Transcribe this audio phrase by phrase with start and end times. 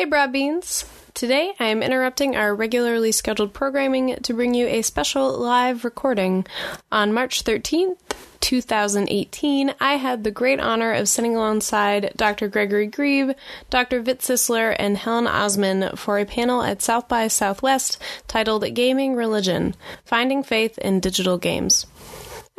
[0.00, 0.86] Hey, Broad Beans.
[1.12, 6.46] Today I am interrupting our regularly scheduled programming to bring you a special live recording.
[6.90, 7.98] On March 13th,
[8.40, 12.48] 2018, I had the great honor of sitting alongside Dr.
[12.48, 13.34] Gregory Grieve,
[13.68, 14.00] Dr.
[14.00, 19.74] Vit Sisler, and Helen Osman for a panel at South by Southwest titled Gaming Religion
[20.06, 21.84] Finding Faith in Digital Games.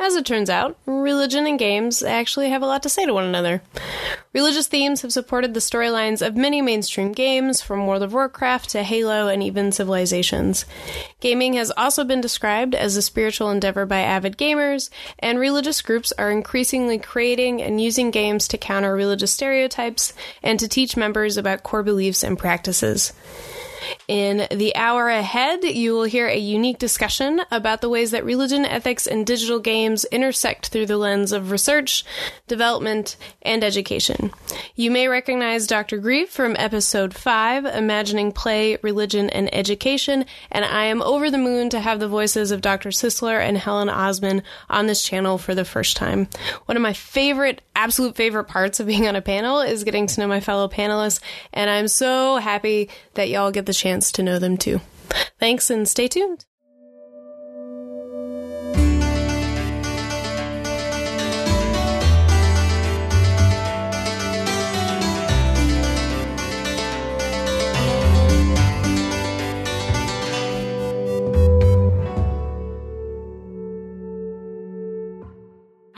[0.04, 3.22] As it turns out, religion and games actually have a lot to say to one
[3.24, 3.62] another.
[4.32, 8.82] Religious themes have supported the storylines of many mainstream games, from World of Warcraft to
[8.82, 10.66] Halo and even Civilizations.
[11.20, 14.90] Gaming has also been described as a spiritual endeavor by avid gamers,
[15.20, 20.66] and religious groups are increasingly creating and using games to counter religious stereotypes and to
[20.66, 23.12] teach members about core beliefs and practices.
[24.08, 28.64] In the hour ahead, you will hear a unique discussion about the ways that religion,
[28.64, 32.04] ethics, and digital games intersect through the lens of research,
[32.48, 34.32] development, and education.
[34.74, 35.98] You may recognize Dr.
[35.98, 41.70] Grieve from episode 5, Imagining Play, Religion, and Education, and I am over the moon
[41.70, 42.90] to have the voices of Dr.
[42.90, 46.28] Sisler and Helen Osman on this channel for the first time.
[46.66, 50.20] One of my favorite, absolute favorite parts of being on a panel is getting to
[50.20, 51.20] know my fellow panelists,
[51.52, 54.80] and I'm so happy that y'all get the chance to know them too.
[55.38, 56.44] Thanks and stay tuned.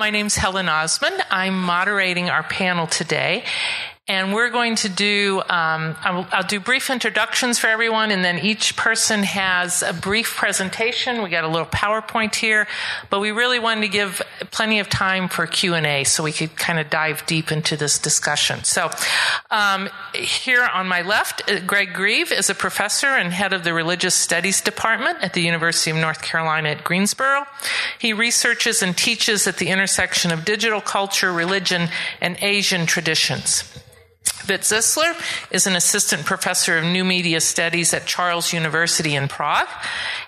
[0.05, 1.15] My name's Helen Osman.
[1.31, 3.43] I'm moderating our panel today.
[4.07, 8.39] And we're going to do, um, I'll, I'll, do brief introductions for everyone, and then
[8.39, 11.23] each person has a brief presentation.
[11.23, 12.67] We got a little PowerPoint here,
[13.09, 16.79] but we really wanted to give plenty of time for Q&A so we could kind
[16.79, 18.63] of dive deep into this discussion.
[18.65, 18.91] So
[19.51, 23.73] um, here on my left, uh, Greg Grieve is a professor and head of the
[23.73, 27.47] Religious Studies Department at the University of North Carolina at Greensboro.
[27.99, 31.89] He researches and teaches at the intersection of digital culture, religion,
[32.21, 33.65] and Asian traditions.
[34.45, 35.15] Vit Sisler
[35.51, 39.69] is an assistant professor of new media studies at Charles University in Prague.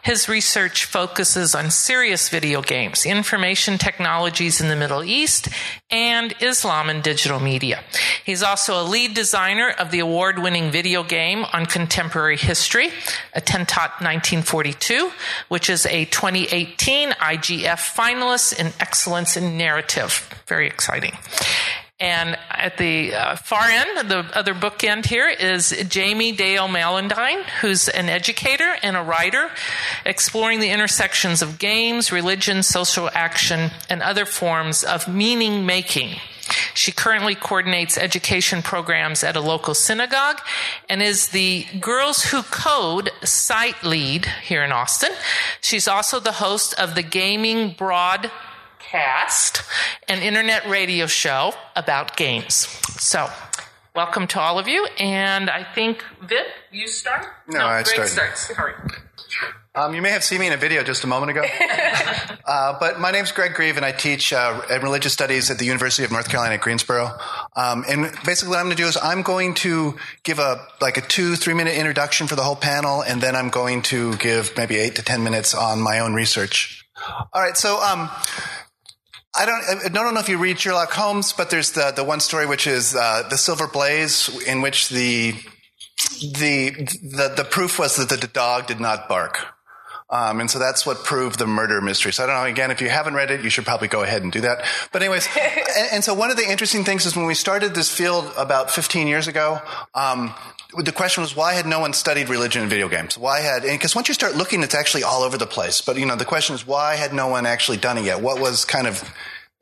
[0.02, 5.50] His research focuses on serious video games, information technologies in the Middle East,
[5.90, 7.84] and Islam and digital media.
[8.24, 12.88] He's also a lead designer of the award winning video game on contemporary history,
[13.36, 15.10] Attentat 1942,
[15.48, 20.26] which is a 2018 IGF finalist in excellence in narrative.
[20.46, 21.12] Very exciting.
[21.98, 27.88] And at the uh, far end, the other bookend here is Jamie Dale Mallendine, who's
[27.88, 29.50] an educator and a writer,
[30.04, 36.16] exploring the intersections of games, religion, social action, and other forms of meaning making.
[36.74, 40.40] She currently coordinates education programs at a local synagogue
[40.90, 45.12] and is the Girls Who Code site lead here in Austin.
[45.62, 48.30] She's also the host of the Gaming Broad
[48.90, 49.62] Cast,
[50.08, 52.54] an internet radio show about games.
[53.00, 53.28] So,
[53.96, 54.86] welcome to all of you.
[55.00, 57.26] And I think, Vit, you start?
[57.48, 58.08] No, no I start.
[58.08, 58.54] starts.
[58.54, 58.74] Sorry.
[59.74, 61.44] Um, you may have seen me in a video just a moment ago.
[62.46, 66.04] uh, but my name's Greg Grieve, and I teach uh, religious studies at the University
[66.04, 67.10] of North Carolina at Greensboro.
[67.56, 70.96] Um, and basically, what I'm going to do is I'm going to give a like
[70.96, 74.56] a two three minute introduction for the whole panel, and then I'm going to give
[74.56, 76.84] maybe eight to ten minutes on my own research.
[77.32, 78.08] All right, so um,
[79.38, 82.20] I don't, I don't know if you read Sherlock Holmes, but there's the, the one
[82.20, 85.32] story which is uh, the Silver Blaze, in which the,
[86.20, 86.70] the,
[87.02, 89.55] the, the proof was that the dog did not bark.
[90.08, 92.12] Um, and so that's what proved the murder mystery.
[92.12, 92.44] So I don't know.
[92.44, 94.64] Again, if you haven't read it, you should probably go ahead and do that.
[94.92, 97.90] But anyways, and, and, so one of the interesting things is when we started this
[97.90, 99.60] field about 15 years ago,
[99.94, 100.32] um,
[100.78, 103.18] the question was why had no one studied religion in video games?
[103.18, 105.80] Why had because once you start looking, it's actually all over the place.
[105.80, 108.20] But you know, the question is why had no one actually done it yet?
[108.20, 109.02] What was kind of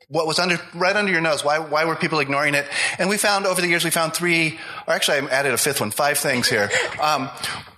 [0.07, 2.67] what was under right under your nose why why were people ignoring it
[2.99, 5.79] and we found over the years we found three or actually i added a fifth
[5.79, 6.69] one five things here
[7.01, 7.27] um,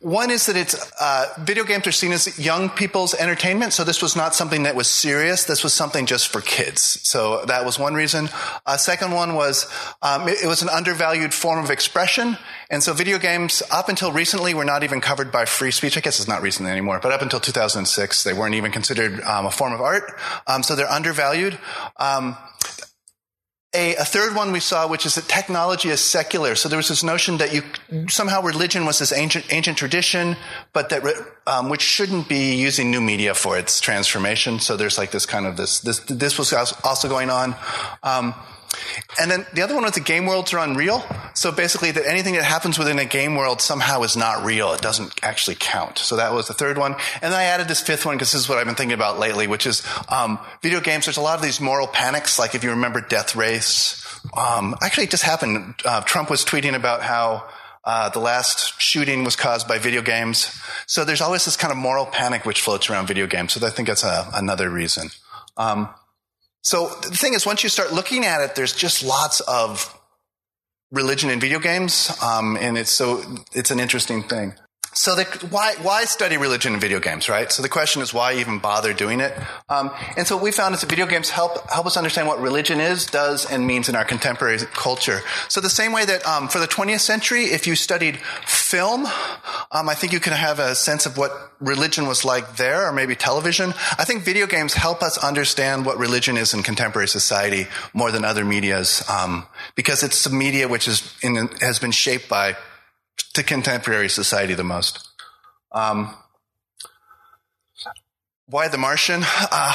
[0.01, 4.01] one is that it's uh, video games are seen as young people's entertainment so this
[4.01, 5.45] was not something that was serious.
[5.45, 6.99] This was something just for kids.
[7.03, 8.29] So that was one reason.
[8.65, 9.71] Uh, second one was
[10.01, 12.37] um, it, it was an undervalued form of expression
[12.69, 15.97] and so video games up until recently were not even covered by free speech.
[15.97, 19.45] I guess it's not recent anymore but up until 2006 they weren't even considered um,
[19.45, 20.19] a form of art.
[20.47, 21.57] Um, so they're undervalued.
[21.97, 22.37] Um,
[23.77, 26.55] a, a, third one we saw, which is that technology is secular.
[26.55, 27.61] So there was this notion that you
[28.09, 30.35] somehow religion was this ancient ancient tradition,
[30.73, 31.03] but that
[31.45, 34.59] um, which shouldn't be using new media for its transformation.
[34.59, 36.51] So there's like this kind of this this this was
[36.83, 37.55] also going on.
[38.03, 38.33] Um,
[39.19, 41.03] and then the other one was the game worlds are unreal.
[41.33, 44.73] So basically, that anything that happens within a game world somehow is not real.
[44.73, 45.97] It doesn't actually count.
[45.97, 46.93] So that was the third one.
[47.21, 49.19] And then I added this fifth one because this is what I've been thinking about
[49.19, 51.05] lately, which is um, video games.
[51.05, 54.03] There's a lot of these moral panics, like if you remember Death Race.
[54.35, 55.75] Um, actually, it just happened.
[55.85, 57.47] Uh, Trump was tweeting about how
[57.85, 60.53] uh, the last shooting was caused by video games.
[60.87, 63.53] So there's always this kind of moral panic which floats around video games.
[63.53, 65.09] So I think that's a, another reason.
[65.55, 65.89] Um,
[66.63, 69.97] so the thing is, once you start looking at it, there's just lots of
[70.91, 73.21] religion in video games, um, and it's so
[73.53, 74.53] it's an interesting thing.
[74.97, 77.51] So the, why why study religion in video games, right?
[77.51, 79.31] So the question is why even bother doing it?
[79.69, 82.41] Um, and so what we found is that video games help help us understand what
[82.41, 85.21] religion is, does, and means in our contemporary culture.
[85.49, 89.05] So the same way that um, for the 20th century, if you studied film,
[89.71, 92.91] um, I think you can have a sense of what religion was like there, or
[92.91, 93.75] maybe television.
[93.99, 98.25] I think video games help us understand what religion is in contemporary society more than
[98.25, 99.45] other media's, um,
[99.75, 102.57] because it's a media which is in, has been shaped by
[103.33, 105.07] to contemporary society the most.
[105.71, 106.15] Um,
[108.47, 109.21] why the Martian?
[109.23, 109.73] Uh,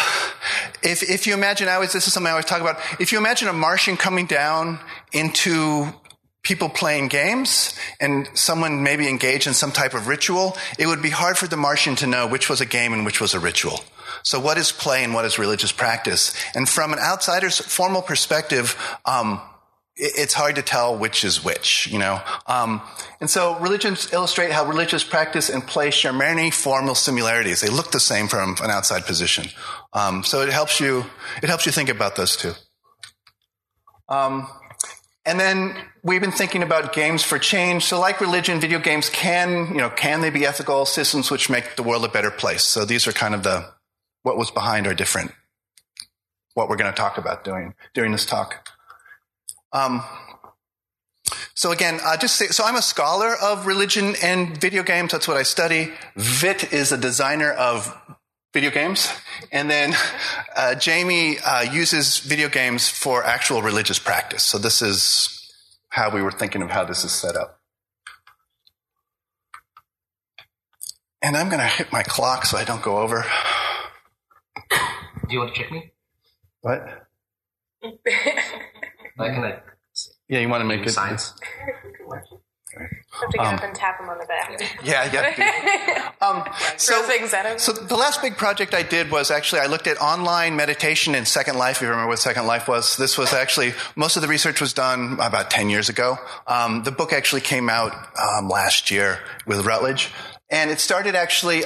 [0.82, 2.78] if, if you imagine, I always, this is something I always talk about.
[2.98, 4.80] If you imagine a Martian coming down
[5.12, 5.92] into
[6.42, 11.10] people playing games and someone maybe engaged in some type of ritual, it would be
[11.10, 13.80] hard for the Martian to know which was a game and which was a ritual.
[14.24, 16.34] So what is play and what is religious practice?
[16.54, 19.40] And from an outsider's formal perspective, um,
[19.94, 22.20] it's hard to tell which is which, you know.
[22.46, 22.80] Um,
[23.20, 27.60] and so religions illustrate how religious practice and play share many formal similarities.
[27.60, 29.46] They look the same from an outside position.
[29.92, 31.04] Um, so it helps you
[31.42, 32.52] it helps you think about those two.
[34.08, 34.48] Um,
[35.24, 37.84] and then we've been thinking about games for change.
[37.84, 41.76] So like religion, video games can, you know, can they be ethical systems which make
[41.76, 42.64] the world a better place?
[42.64, 43.72] So these are kind of the
[44.22, 45.32] what was behind our different
[46.54, 48.68] what we're going to talk about doing during this talk.
[49.72, 50.02] Um,
[51.54, 55.12] so again, uh, just say, so I'm a scholar of religion and video games.
[55.12, 55.92] That's what I study.
[56.16, 57.96] Vit is a designer of
[58.52, 59.12] video games,
[59.50, 59.94] and then
[60.56, 64.42] uh, Jamie uh, uses video games for actual religious practice.
[64.42, 65.52] So this is
[65.90, 67.60] how we were thinking of how this is set up.
[71.22, 73.24] And I'm going to hit my clock so I don't go over.
[74.70, 74.76] Do
[75.30, 75.92] you want to check me?
[76.62, 77.06] What?
[79.18, 79.58] Like, can I
[80.28, 81.34] Yeah, you want to make do it signs?
[83.20, 84.60] have to get up and tap him on the back.
[84.84, 86.10] Yeah, yeah.
[86.20, 86.44] Um,
[86.76, 90.00] so, things at so the last big project I did was actually I looked at
[90.00, 91.76] online meditation in Second Life.
[91.76, 94.72] If you remember what Second Life was, this was actually most of the research was
[94.72, 96.16] done about ten years ago.
[96.46, 100.10] Um, the book actually came out um, last year with Routledge,
[100.48, 101.64] and it started actually.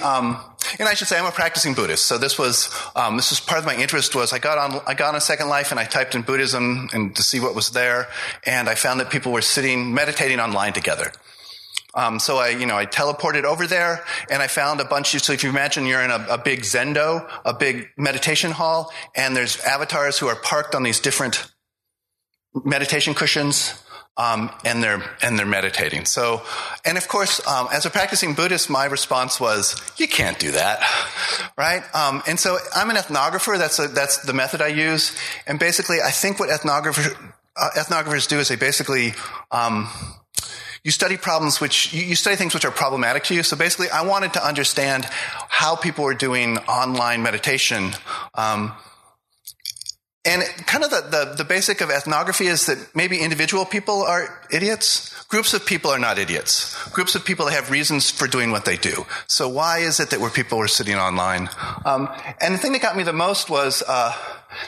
[0.78, 3.58] And I should say I'm a practicing Buddhist, so this was um, this was part
[3.58, 4.14] of my interest.
[4.14, 7.14] Was I got on I got on Second Life and I typed in Buddhism and
[7.16, 8.08] to see what was there,
[8.44, 11.12] and I found that people were sitting meditating online together.
[11.96, 15.22] Um, so I, you know, I teleported over there and I found a bunch of,
[15.22, 19.34] so if you imagine you're in a, a big zendo, a big meditation hall, and
[19.34, 21.50] there's avatars who are parked on these different
[22.64, 23.82] meditation cushions.
[24.18, 26.06] Um, and they're and they're meditating.
[26.06, 26.40] So,
[26.86, 30.82] and of course, um, as a practicing Buddhist, my response was, "You can't do that,
[31.58, 33.58] right?" Um, and so, I'm an ethnographer.
[33.58, 35.14] That's a, that's the method I use.
[35.46, 37.14] And basically, I think what ethnographers
[37.56, 39.12] uh, ethnographers do is they basically
[39.50, 39.88] um,
[40.86, 43.42] you study problems which you, you study things which are problematic to you.
[43.42, 45.04] So basically, I wanted to understand
[45.48, 47.92] how people were doing online meditation.
[48.34, 48.72] Um,
[50.26, 54.40] and kind of the, the, the basic of ethnography is that maybe individual people are
[54.50, 55.12] idiots.
[55.28, 56.76] Groups of people are not idiots.
[56.90, 59.06] Groups of people have reasons for doing what they do.
[59.26, 61.48] So why is it that where people were sitting online?
[61.84, 62.08] Um,
[62.40, 64.16] and the thing that got me the most was uh,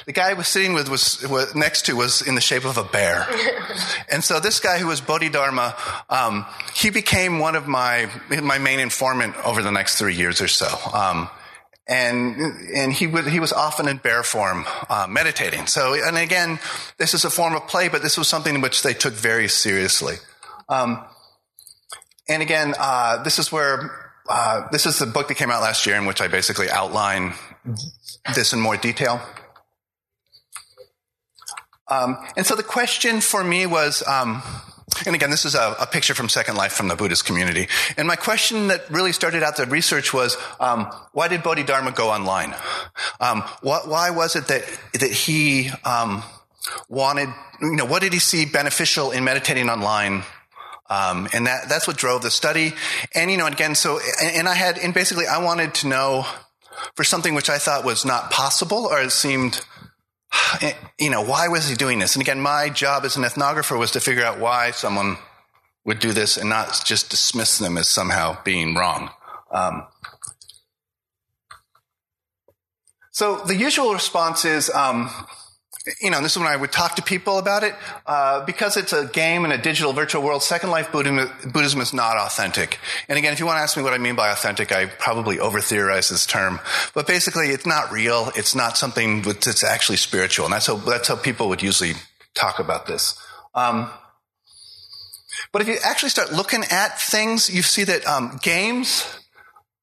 [0.07, 2.77] the guy I was sitting with was, was next to was in the shape of
[2.77, 3.27] a bear.
[4.13, 5.77] and so this guy who was Bodhidharma,
[6.09, 8.11] um, he became one of my
[8.43, 10.69] my main informant over the next three years or so.
[10.93, 11.29] Um,
[11.89, 12.37] and
[12.75, 15.67] and he would he was often in bear form uh, meditating.
[15.67, 16.59] So and again,
[16.99, 20.17] this is a form of play, but this was something which they took very seriously.
[20.69, 21.03] Um,
[22.29, 25.87] and again, uh, this is where uh, this is the book that came out last
[25.87, 27.33] year, in which I basically outline
[28.35, 29.23] this in more detail.
[31.91, 34.43] Um, and so the question for me was, um,
[35.07, 37.69] and again, this is a, a, picture from Second Life from the Buddhist community.
[37.97, 42.11] And my question that really started out the research was, um, why did Bodhidharma go
[42.11, 42.55] online?
[43.21, 44.65] Um, what, why was it that
[44.95, 46.23] that he um,
[46.89, 47.29] wanted?
[47.61, 50.23] You know, what did he see beneficial in meditating online?
[50.91, 52.73] Um, and that that's what drove the study.
[53.15, 56.27] And you know, again, so and, and I had, and basically, I wanted to know
[56.95, 59.65] for something which I thought was not possible or it seemed
[60.99, 62.15] you know, why was he doing this?
[62.15, 65.19] And again, my job as an ethnographer was to figure out why someone
[65.85, 69.11] would do this and not just dismiss them as somehow being wrong.
[69.51, 69.87] Um,
[73.11, 75.11] so the usual response is, um,
[76.01, 77.75] you know, this is when I would talk to people about it.
[78.07, 81.93] Uh, because it's a game in a digital virtual world, Second Life Buddhism, Buddhism is
[81.93, 82.79] not authentic.
[83.09, 85.39] And again, if you want to ask me what I mean by authentic, I probably
[85.39, 86.61] over theorize this term.
[86.95, 88.31] But basically, it's not real.
[88.37, 90.47] It's not something that's actually spiritual.
[90.47, 91.95] And that's how, that's how people would usually
[92.35, 93.19] talk about this.
[93.55, 93.91] Um,
[95.53, 99.07] but if you actually start looking at things, you see that um, games,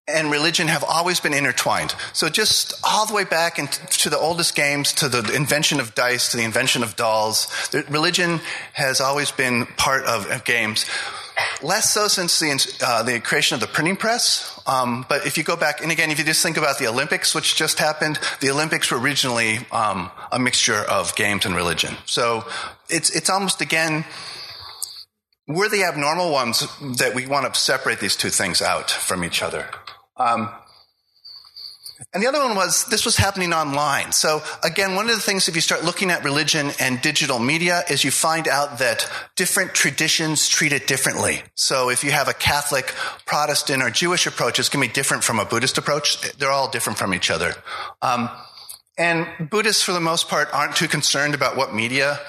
[0.08, 1.96] and religion have always been intertwined.
[2.14, 6.30] So just all the way back to the oldest games, to the invention of dice,
[6.30, 7.48] to the invention of dolls,
[7.90, 8.40] religion
[8.74, 10.86] has always been part of, games.
[11.64, 14.62] Less so since the, uh, the creation of the printing press.
[14.68, 17.34] Um, but if you go back, and again, if you just think about the Olympics,
[17.34, 21.96] which just happened, the Olympics were originally um, a mixture of games and religion.
[22.06, 22.46] So
[22.90, 24.06] it's it's almost again
[25.48, 29.44] we're the abnormal ones that we want to separate these two things out from each
[29.44, 29.68] other.
[30.18, 30.50] Um,
[32.14, 34.12] and the other one was this was happening online.
[34.12, 37.84] So again, one of the things if you start looking at religion and digital media
[37.90, 41.42] is you find out that different traditions treat it differently.
[41.56, 42.94] So if you have a Catholic,
[43.26, 46.22] Protestant, or Jewish approach, it's going to be different from a Buddhist approach.
[46.38, 47.54] They're all different from each other.
[48.02, 48.30] Um,
[48.98, 52.20] and Buddhists, for the most part, aren't too concerned about what media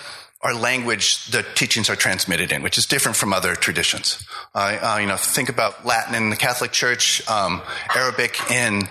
[0.47, 4.25] our language the teachings are transmitted in, which is different from other traditions.
[4.55, 7.61] Uh, you know, think about Latin in the Catholic Church, um,
[7.97, 8.83] Arabic in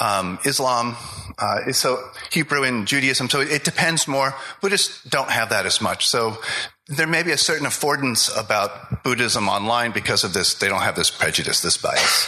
[0.00, 0.96] um, Islam,
[1.38, 3.30] uh, so Hebrew in Judaism.
[3.30, 4.34] So it depends more.
[4.60, 6.08] Buddhists don't have that as much.
[6.08, 6.38] So
[6.88, 10.54] there may be a certain affordance about Buddhism online because of this.
[10.54, 12.26] They don't have this prejudice, this bias.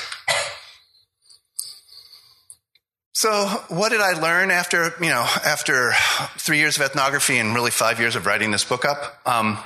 [3.20, 5.90] So, what did I learn after, you know, after
[6.36, 9.18] three years of ethnography and really five years of writing this book up?
[9.26, 9.58] Um,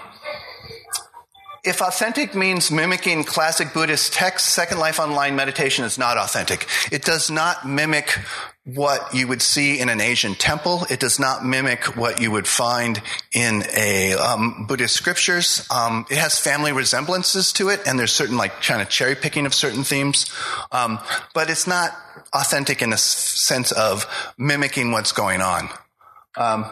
[1.63, 6.67] if authentic means mimicking classic Buddhist texts, Second Life Online meditation is not authentic.
[6.91, 8.19] It does not mimic
[8.65, 10.87] what you would see in an Asian temple.
[10.89, 15.67] It does not mimic what you would find in a um, Buddhist scriptures.
[15.71, 19.45] Um, it has family resemblances to it, and there's certain like kind of cherry picking
[19.45, 20.33] of certain themes,
[20.71, 21.01] um,
[21.35, 21.93] but it's not
[22.33, 24.07] authentic in the sense of
[24.39, 25.69] mimicking what's going on.
[26.37, 26.67] Um,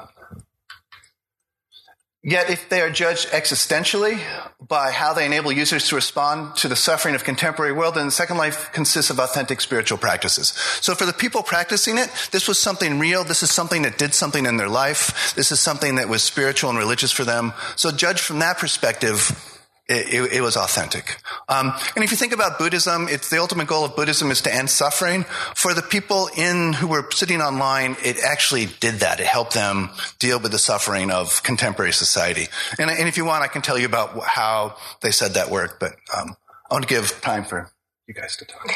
[2.23, 4.21] Yet, if they are judged existentially
[4.61, 8.37] by how they enable users to respond to the suffering of contemporary world, then Second
[8.37, 10.49] Life consists of authentic spiritual practices.
[10.83, 13.25] So for the people practicing it, this was something real.
[13.25, 15.35] This is something that did something in their life.
[15.35, 17.55] This is something that was spiritual and religious for them.
[17.75, 19.50] So judged from that perspective,
[19.91, 21.21] it, it, it was authentic.
[21.49, 24.55] Um, and if you think about Buddhism, it's the ultimate goal of Buddhism is to
[24.55, 25.25] end suffering.
[25.57, 29.19] For the people in who were sitting online, it actually did that.
[29.19, 32.47] It helped them deal with the suffering of contemporary society.
[32.79, 35.71] And, and if you want, I can tell you about how they said that word,
[35.81, 36.37] but um,
[36.71, 37.73] I want to give time for
[38.07, 38.71] you guys to talk.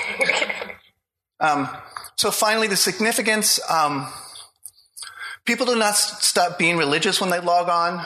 [1.40, 1.68] um,
[2.16, 3.60] so finally, the significance.
[3.70, 4.08] Um,
[5.44, 8.04] people do not stop being religious when they log on.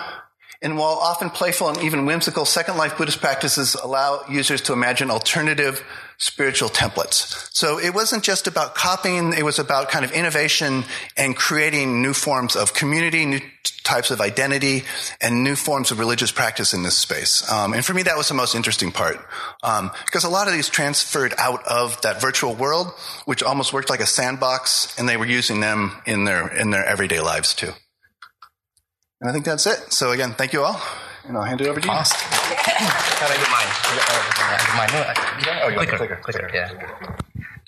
[0.61, 5.09] And while often playful and even whimsical, Second Life Buddhist practices allow users to imagine
[5.09, 5.85] alternative
[6.19, 7.49] spiritual templates.
[7.53, 10.85] So it wasn't just about copying, it was about kind of innovation
[11.17, 13.41] and creating new forms of community, new
[13.85, 14.83] types of identity,
[15.21, 17.49] and new forms of religious practice in this space.
[17.51, 19.17] Um, and for me, that was the most interesting part.
[19.63, 22.89] Um, because a lot of these transferred out of that virtual world,
[23.27, 26.85] which almost worked like a sandbox, and they were using them in their, in their
[26.85, 27.71] everyday lives too.
[29.21, 29.93] And I think that's it.
[29.93, 30.81] So again, thank you all.
[31.27, 31.93] And I'll hand it over to you.
[31.93, 33.69] Can I get mine?
[35.65, 36.73] Oh, you clicker, clicker, clicker, yeah.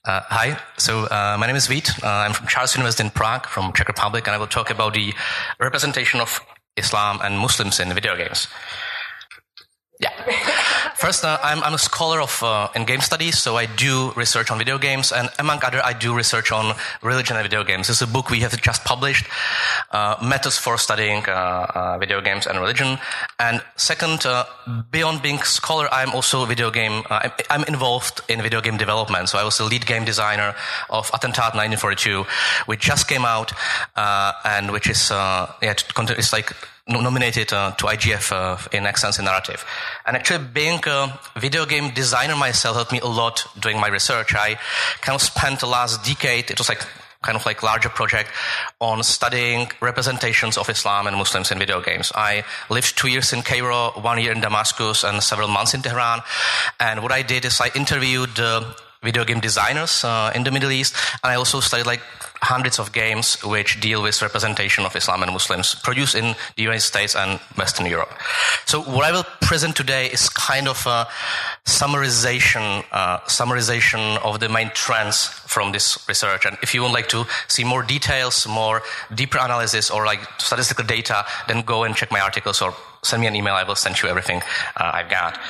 [0.05, 2.03] Uh, hi, so uh, my name is Vít.
[2.03, 4.95] Uh, I'm from Charles University in Prague, from Czech Republic, and I will talk about
[4.95, 5.13] the
[5.59, 6.41] representation of
[6.77, 8.49] Islam and Muslims in video games.
[10.01, 10.11] Yeah.
[10.97, 14.51] First, uh, I'm, I'm, a scholar of uh, in game studies, so I do research
[14.51, 17.89] on video games, and among other, I do research on religion and video games.
[17.91, 19.27] Is a book we have just published,
[19.91, 21.33] uh, methods for studying uh,
[21.75, 22.99] uh, video games and religion.
[23.39, 24.45] And second, uh,
[24.91, 27.03] beyond being scholar, I'm also video game.
[27.11, 30.55] I'm, I'm, involved in video game development, so I was the lead game designer
[30.89, 32.25] of Attentat 1942,
[32.67, 33.53] which just came out,
[33.97, 36.53] and which is yeah, it's like
[36.91, 39.65] nominated uh, to IGF uh, in Excellence in Narrative.
[40.07, 44.35] And actually, being a video game designer myself helped me a lot doing my research.
[44.35, 44.59] I
[45.01, 46.85] kind of spent the last decade, it was like
[47.23, 48.31] kind of like larger project
[48.81, 52.11] on studying representations of Islam and Muslims in video games.
[52.15, 56.23] I lived two years in Cairo, one year in Damascus, and several months in Tehran.
[56.79, 60.71] And what I did is I interviewed uh, video game designers uh, in the Middle
[60.71, 62.01] East, and I also studied like
[62.43, 66.81] hundreds of games which deal with representation of Islam and Muslims produced in the United
[66.81, 68.13] States and Western Europe.
[68.65, 71.07] So what I will present today is kind of a
[71.67, 76.47] summarization, uh, summarization of the main trends from this research.
[76.47, 78.83] And if you would like to see more details, more
[79.15, 83.27] deeper analysis, or like statistical data, then go and check my articles or send me
[83.27, 83.55] an email.
[83.55, 84.43] I will send you everything
[84.77, 85.39] uh, I've got.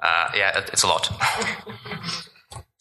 [0.00, 1.10] Uh, yeah, it's a lot.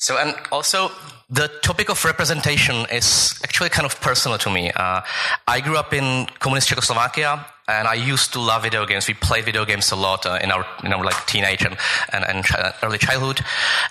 [0.08, 0.90] So, and also,
[1.30, 4.72] the topic of representation is actually kind of personal to me.
[4.72, 5.02] Uh,
[5.46, 9.06] I grew up in communist Czechoslovakia, and I used to love video games.
[9.10, 11.76] We played video games a lot uh, in our, in our like teenage and,
[12.14, 12.46] and, and
[12.84, 13.42] early childhood.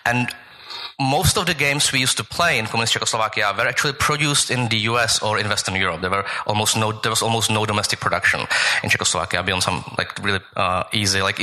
[0.06, 0.34] And
[0.98, 4.70] most of the games we used to play in communist Czechoslovakia were actually produced in
[4.70, 6.00] the US or in Western Europe.
[6.00, 8.40] There were almost no, there was almost no domestic production
[8.82, 11.38] in Czechoslovakia beyond some like really uh, easy, like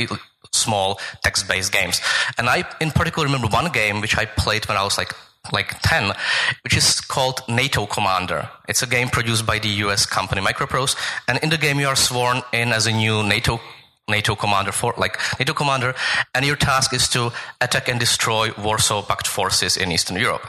[0.54, 1.84] small text-based mm-hmm.
[1.84, 2.00] games.
[2.38, 5.12] And I, in particular, remember one game which I played when I was like
[5.52, 6.14] like 10,
[6.62, 8.48] which is called NATO Commander.
[8.66, 10.96] It's a game produced by the US company Microprose.
[11.28, 13.60] And in the game, you are sworn in as a new NATO
[14.08, 15.94] NATO commander for like NATO commander,
[16.34, 20.46] and your task is to attack and destroy Warsaw Pact forces in Eastern Europe.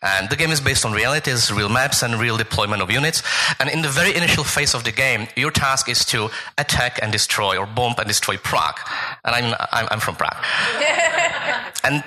[0.00, 3.22] And the game is based on realities, real maps, and real deployment of units.
[3.58, 7.10] And in the very initial phase of the game, your task is to attack and
[7.10, 8.78] destroy or bomb and destroy Prague.
[9.24, 10.36] And I'm I'm, I'm from Prague.
[11.84, 12.04] and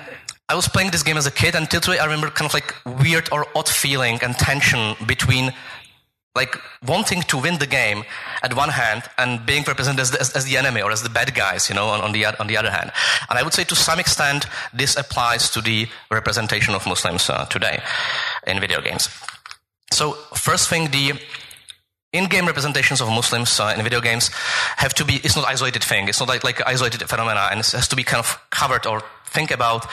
[0.50, 2.54] I was playing this game as a kid, and till today I remember kind of
[2.54, 5.52] like weird or odd feeling and tension between
[6.38, 8.04] like wanting to win the game
[8.44, 11.10] at one hand and being represented as the, as, as the enemy or as the
[11.10, 12.92] bad guys, you know, on, on, the, on the other hand.
[13.30, 17.46] And I would say to some extent this applies to the representation of Muslims uh,
[17.46, 17.82] today
[18.46, 19.10] in video games.
[19.92, 21.20] So first thing, the
[22.14, 24.30] in-game representations of Muslims uh, in video games
[24.78, 26.08] have to be, it's not isolated thing.
[26.08, 29.04] It's not like, like isolated phenomena and it has to be kind of covered or
[29.26, 29.86] think about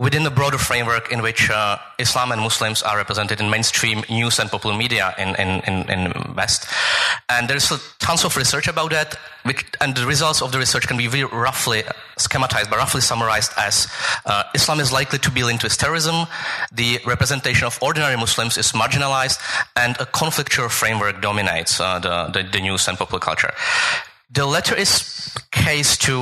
[0.00, 4.38] within the broader framework in which uh, Islam and Muslims are represented in mainstream news
[4.38, 6.66] and popular media in, in, in, in West.
[7.28, 10.96] And there's tons of research about that, which, and the results of the research can
[10.96, 11.82] be very roughly
[12.16, 13.88] schematized, but roughly summarized as
[14.24, 16.26] uh, Islam is likely to be linked with terrorism,
[16.72, 19.38] the representation of ordinary Muslims is marginalized,
[19.76, 23.52] and a conflictual framework dominates uh, the, the, the news and popular culture.
[24.32, 25.36] The latter is
[25.70, 26.14] case to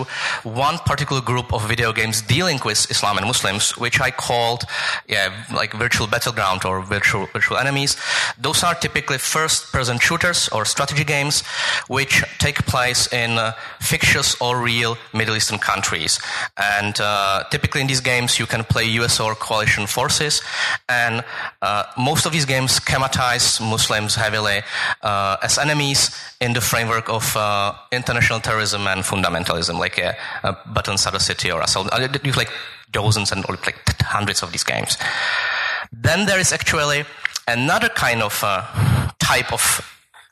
[0.45, 4.63] one particular group of video games dealing with Islam and Muslims, which I called,
[5.15, 5.29] yeah,
[5.61, 7.97] like virtual battleground or virtual, virtual enemies.
[8.47, 11.35] Those are typically first person shooters or strategy games,
[11.97, 16.21] which take place in uh, fictitious or real Middle Eastern countries.
[16.57, 20.43] And uh, typically in these games, you can play US or coalition forces.
[20.89, 21.25] And
[21.63, 24.59] uh, most of these games schematize Muslims heavily
[25.03, 26.01] uh, as enemies
[26.41, 29.05] in the framework of uh, international terrorism and
[29.79, 31.89] like a, a Button City or a Assault.
[32.25, 32.51] You like
[32.91, 34.97] dozens and like hundreds of these games.
[35.93, 37.05] Then there is actually
[37.47, 38.63] another kind of uh,
[39.19, 39.63] type of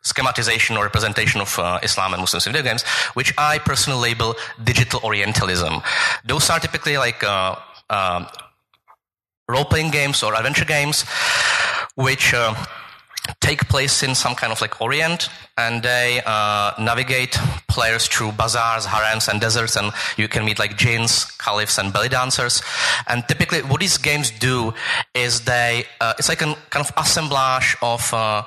[0.05, 4.35] schematization or representation of uh, Islam and Muslims in video games, which I personally label
[4.62, 5.83] digital Orientalism.
[6.25, 7.57] Those are typically like uh,
[7.90, 8.27] um,
[9.49, 11.05] role-playing games or adventure games,
[11.97, 12.55] which uh,
[13.41, 18.87] take place in some kind of like Orient, and they uh, navigate players through bazaars,
[18.87, 22.62] harems, and deserts, and you can meet like jinns, caliphs, and belly dancers.
[23.07, 24.75] And typically, what these games do
[25.15, 28.43] is they uh, it's like a kind of assemblage of uh,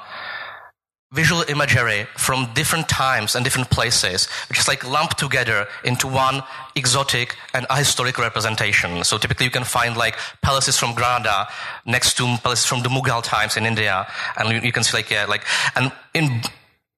[1.12, 6.44] visual imagery from different times and different places, which is like lumped together into one
[6.76, 9.04] exotic and ahistoric representation.
[9.04, 11.48] So typically you can find like palaces from Granada
[11.86, 14.06] next to palaces from the Mughal times in India.
[14.38, 15.46] And you, you can see like, yeah, like,
[15.76, 16.42] and in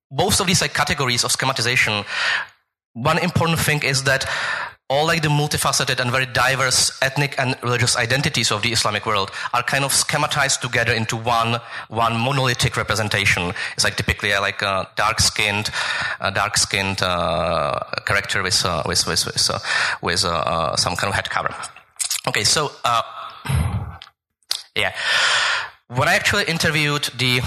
[0.10, 2.06] both of these like categories of schematization,
[2.94, 4.30] one important thing is that
[4.92, 9.32] all like the multifaceted and very diverse ethnic and religious identities of the Islamic world
[9.54, 13.54] are kind of schematized together into one one monolithic representation.
[13.76, 15.70] It's like typically uh, like a dark skinned,
[16.34, 19.60] dark skinned uh, character with uh, with with with, uh,
[20.02, 21.56] with uh, uh, some kind of head cover.
[22.28, 22.72] Okay, so
[24.76, 24.94] yeah,
[25.88, 27.40] when I actually interviewed the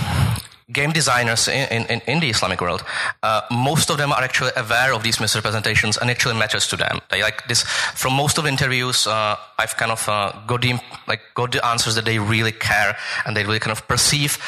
[0.73, 2.83] game designers in, in, in the Islamic world,
[3.23, 7.01] uh, most of them are actually aware of these misrepresentations and actually matters to them.
[7.11, 9.07] They like this from most of the interviews.
[9.07, 12.97] Uh, I've kind of uh, got the like got the answers that they really care
[13.27, 14.39] and they really kind of perceive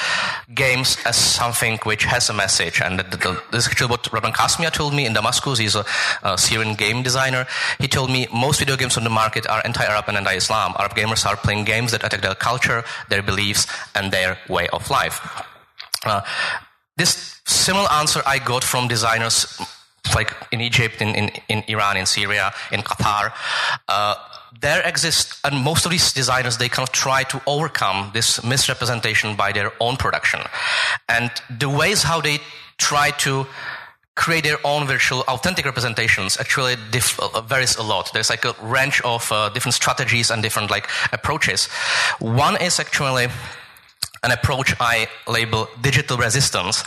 [0.55, 2.81] games as something which has a message.
[2.81, 5.59] And the, the, this is actually what Radwan Kasmia told me in Damascus.
[5.59, 5.85] He's a,
[6.22, 7.46] a Syrian game designer.
[7.79, 10.74] He told me most video games on the market are anti-Arab and anti-Islam.
[10.79, 14.90] Arab gamers are playing games that attack their culture, their beliefs, and their way of
[14.90, 15.20] life.
[16.06, 16.22] Uh,
[16.96, 19.60] this similar answer I got from designers
[20.14, 23.32] like in Egypt, in, in, in Iran, in Syria, in Qatar.
[23.88, 24.14] Uh,
[24.60, 29.36] there exists, and most of these designers, they kind of try to overcome this misrepresentation
[29.36, 30.40] by their own production.
[31.08, 32.38] And the ways how they
[32.78, 33.46] try to
[34.14, 38.10] create their own virtual authentic representations actually diff- uh, varies a lot.
[38.14, 41.66] There's like a range of uh, different strategies and different like approaches.
[42.18, 43.28] One is actually
[44.26, 46.82] an approach I label digital resistance.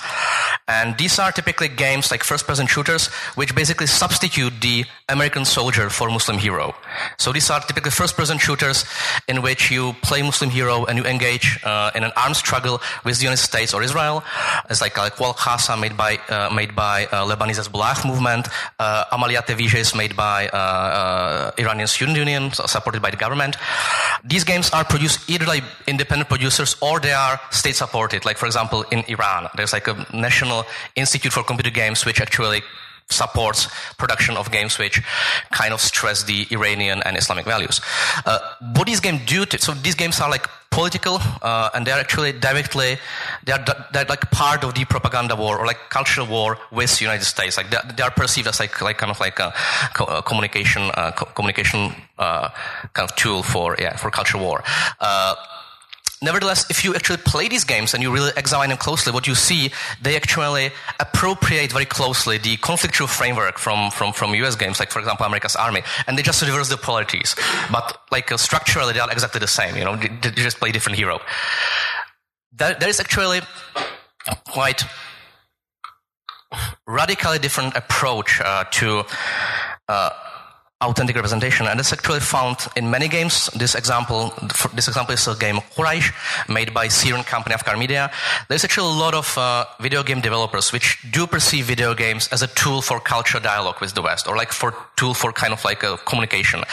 [0.70, 5.90] And these are typically games like first person shooters, which basically substitute the American soldier
[5.90, 6.76] for Muslim hero.
[7.18, 8.86] So these are typically first person shooters
[9.28, 13.18] in which you play Muslim hero and you engage uh, in an armed struggle with
[13.18, 14.24] the United States or Israel.
[14.70, 18.48] It's like, like Wal Khasa made by, uh, made by uh, Lebanese Hezbollah movement.
[18.78, 23.58] Uh, Amaliyat is made by uh, uh, Iranian Student Union, supported by the government.
[24.24, 28.24] These games are produced either by independent producers or they are state supported.
[28.24, 30.59] Like, for example, in Iran, there's like a national
[30.96, 32.62] institute for computer games which actually
[33.10, 33.68] supports
[33.98, 35.02] production of games which
[35.52, 37.82] kind of stress the Iranian and Islamic values.
[38.26, 38.40] Uh,
[38.76, 42.32] what these games do, to, so these games are like political, uh, and they're actually
[42.32, 42.98] directly,
[43.46, 47.26] they're, they're like part of the propaganda war or like cultural war with the United
[47.26, 47.58] States.
[47.58, 49.54] Like they're, they are perceived as like, like kind of like a,
[49.94, 52.50] co- communication, uh, co- communication, uh,
[52.94, 54.64] kind of tool for, yeah, for cultural war.
[56.22, 59.36] Nevertheless, if you actually play these games and you really examine them closely, what you
[59.36, 64.92] see, they actually appropriate very closely the conflictual framework from, from, from US games, like
[64.92, 67.36] for example, America's Army, and they just reverse the polarities.
[67.72, 70.74] But like uh, structurally, they are exactly the same, you know, they, they just play
[70.74, 71.20] different hero.
[72.52, 73.40] There, there is actually
[74.46, 74.84] quite
[76.86, 79.04] radically different approach uh, to
[79.88, 80.10] uh,
[80.82, 83.50] authentic representation, and it's actually found in many games.
[83.56, 84.34] This example,
[84.74, 86.14] this example is a game Quraysh,
[86.48, 88.12] made by Syrian company Afkar Media.
[88.48, 92.42] There's actually a lot of uh, video game developers which do perceive video games as
[92.42, 95.64] a tool for cultural dialogue with the West, or like for tool for kind of
[95.66, 96.64] like a communication.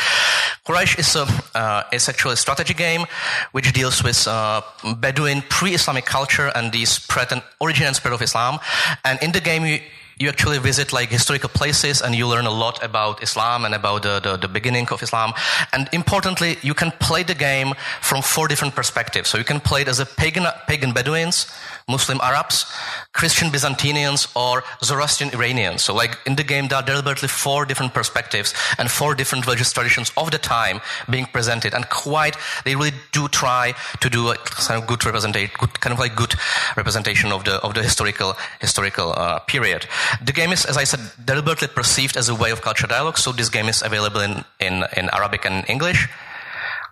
[0.66, 1.26] Quraysh is a
[1.58, 3.06] uh, is actually a strategy game
[3.52, 4.62] which deals with uh,
[4.98, 8.60] Bedouin pre-Islamic culture and the spread and origin and spread of Islam.
[9.04, 9.80] And in the game, you
[10.18, 14.02] you actually visit like historical places and you learn a lot about Islam and about
[14.02, 15.34] the, the, the, beginning of Islam.
[15.74, 19.28] And importantly, you can play the game from four different perspectives.
[19.28, 21.46] So you can play it as a pagan, pagan Bedouins,
[21.88, 22.66] Muslim Arabs,
[23.12, 25.82] Christian Byzantinians, or Zoroastrian Iranians.
[25.82, 29.72] So like in the game, there are deliberately four different perspectives and four different religious
[29.72, 31.74] traditions of the time being presented.
[31.74, 35.92] And quite, they really do try to do a kind of good representation, good, kind
[35.92, 36.34] of like good
[36.76, 39.86] representation of the, of the historical, historical uh, period.
[40.24, 43.16] The game is, as I said, deliberately perceived as a way of cultural dialogue.
[43.16, 46.08] So this game is available in, in, in Arabic and English.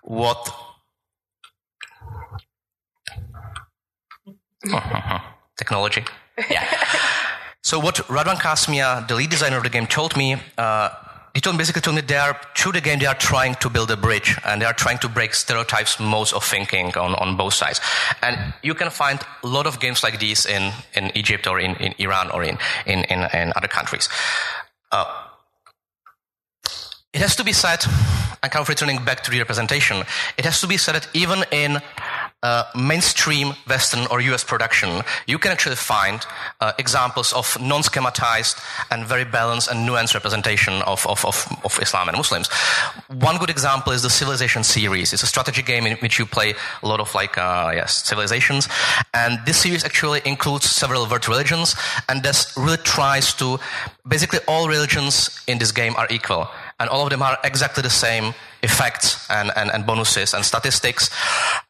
[0.03, 0.64] What
[5.57, 6.05] Technology.
[6.51, 6.67] Yeah.
[7.63, 10.91] so what Radwan Kasmia, the lead designer of the game, told me, uh,
[11.35, 13.91] he told basically told me they are through the game they are trying to build
[13.91, 17.55] a bridge and they are trying to break stereotypes modes of thinking on, on both
[17.55, 17.81] sides.
[18.23, 21.75] And you can find a lot of games like these in, in Egypt or in,
[21.77, 24.09] in Iran or in, in, in, in other countries.
[24.93, 25.07] Uh,
[27.13, 27.85] it has to be said,
[28.43, 30.05] and kind of returning back to the representation,
[30.37, 31.81] it has to be said that even in
[32.45, 36.25] uh, mainstream Western or US production, you can actually find
[36.61, 38.57] uh, examples of non schematized
[38.91, 42.49] and very balanced and nuanced representation of, of, of, of, Islam and Muslims.
[43.09, 45.13] One good example is the Civilization series.
[45.15, 48.69] It's a strategy game in which you play a lot of like, uh, yes, civilizations.
[49.15, 51.75] And this series actually includes several world religions
[52.11, 53.59] and this really tries to,
[54.07, 56.49] basically all religions in this game are equal
[56.81, 61.11] and all of them are exactly the same effects and, and, and bonuses and statistics.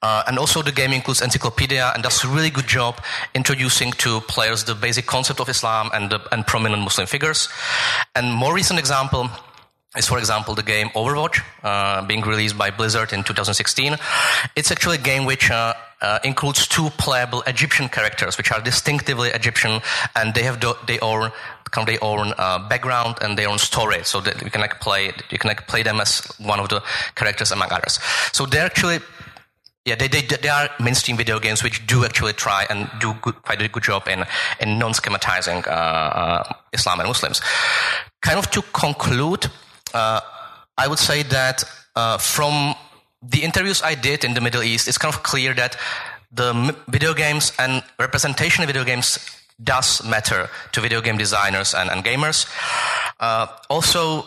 [0.03, 3.01] Uh, and also the game includes encyclopedia and does a really good job
[3.35, 7.49] introducing to players the basic concept of Islam and, the, and prominent Muslim figures.
[8.15, 9.29] And more recent example
[9.97, 13.97] is, for example, the game Overwatch, uh, being released by Blizzard in 2016.
[14.57, 19.29] It's actually a game which uh, uh, includes two playable Egyptian characters, which are distinctively
[19.31, 19.81] Egyptian,
[20.17, 21.31] and they have do- their own
[21.75, 24.79] kind of their own uh, background and their own story, so that you can like
[24.81, 26.81] play you can like play them as one of the
[27.15, 27.99] characters among others.
[28.33, 29.01] So they're actually
[29.85, 33.35] yeah, they, they, they are mainstream video games which do actually try and do good,
[33.43, 34.25] quite a good job in,
[34.59, 37.43] in non-schematizing uh, uh, Islam and Muslims.
[38.23, 39.51] Kind of to conclude,
[39.93, 40.21] uh,
[40.79, 41.65] I would say that
[41.97, 42.75] uh, from
[43.23, 45.77] the interviews I did in the Middle East, it's kind of clear that
[46.33, 49.19] the video games and representation of video games
[49.63, 52.47] does matter to video game designers and, and gamers.
[53.21, 54.25] Uh, also,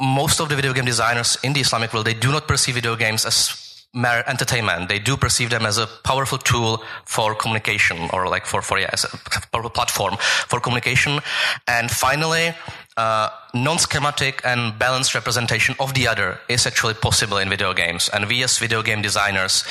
[0.00, 2.96] most of the video game designers in the Islamic world, they do not perceive video
[2.96, 4.88] games as mere entertainment.
[4.88, 8.90] They do perceive them as a powerful tool for communication or like for, for yeah,
[8.92, 11.20] as a platform for communication.
[11.66, 12.54] And finally,
[12.96, 18.10] uh, non-schematic and balanced representation of the other is actually possible in video games.
[18.12, 19.64] And we as video game designers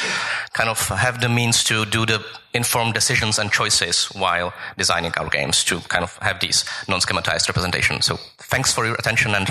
[0.54, 5.30] kind of have the means to do the informed decisions and choices while designing our
[5.30, 8.02] games to kind of have these non-schematized representation.
[8.02, 9.48] So thanks for your attention and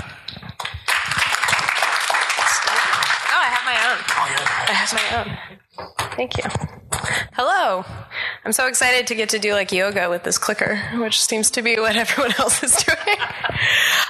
[3.31, 3.97] Oh, I have my own.
[4.67, 5.59] I have my own.
[6.15, 6.43] Thank you.
[7.33, 7.85] Hello.
[8.43, 11.61] I'm so excited to get to do like yoga with this clicker, which seems to
[11.61, 13.17] be what everyone else is doing.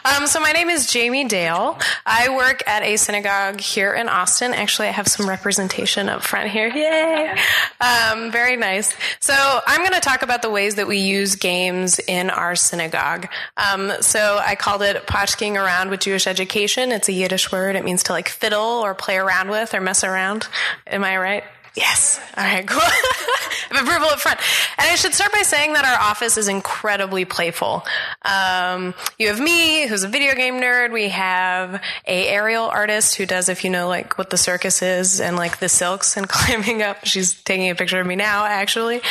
[0.05, 1.77] um, so my name is Jamie Dale.
[2.05, 4.53] I work at a synagogue here in Austin.
[4.53, 6.69] Actually, I have some representation up front here.
[6.69, 7.35] Yay!
[7.81, 8.95] Um, very nice.
[9.19, 13.27] So I'm going to talk about the ways that we use games in our synagogue.
[13.57, 16.91] Um, so I called it potchking around with Jewish education.
[16.91, 17.75] It's a Yiddish word.
[17.75, 20.47] It means to like fiddle or play around with or mess around.
[20.87, 21.43] Am I right?
[21.75, 22.19] Yes.
[22.35, 22.81] All right, cool.
[23.71, 24.39] Approval up front.
[24.77, 27.85] And I should start by saying that our office is incredibly playful.
[28.23, 30.91] Um, you have me, who's a video game nerd.
[30.91, 35.21] We have a aerial artist who does, if you know, like what the circus is
[35.21, 37.05] and like the silks and climbing up.
[37.05, 39.01] She's taking a picture of me now, actually.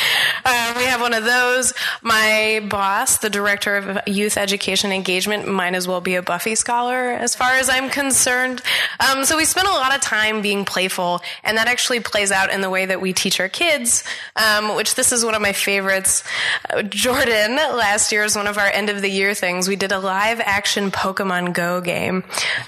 [0.43, 1.73] Uh, we have one of those.
[2.01, 7.11] My boss, the director of youth education engagement, might as well be a Buffy scholar
[7.11, 8.61] as far as I'm concerned.
[8.99, 12.48] Um, so we spend a lot of time being playful, and that actually plays out
[12.51, 14.03] in the way that we teach our kids,
[14.35, 16.23] um, which this is one of my favorites.
[16.69, 19.67] Uh, Jordan, last year was one of our end of the year things.
[19.67, 22.23] We did a live action Pokemon Go game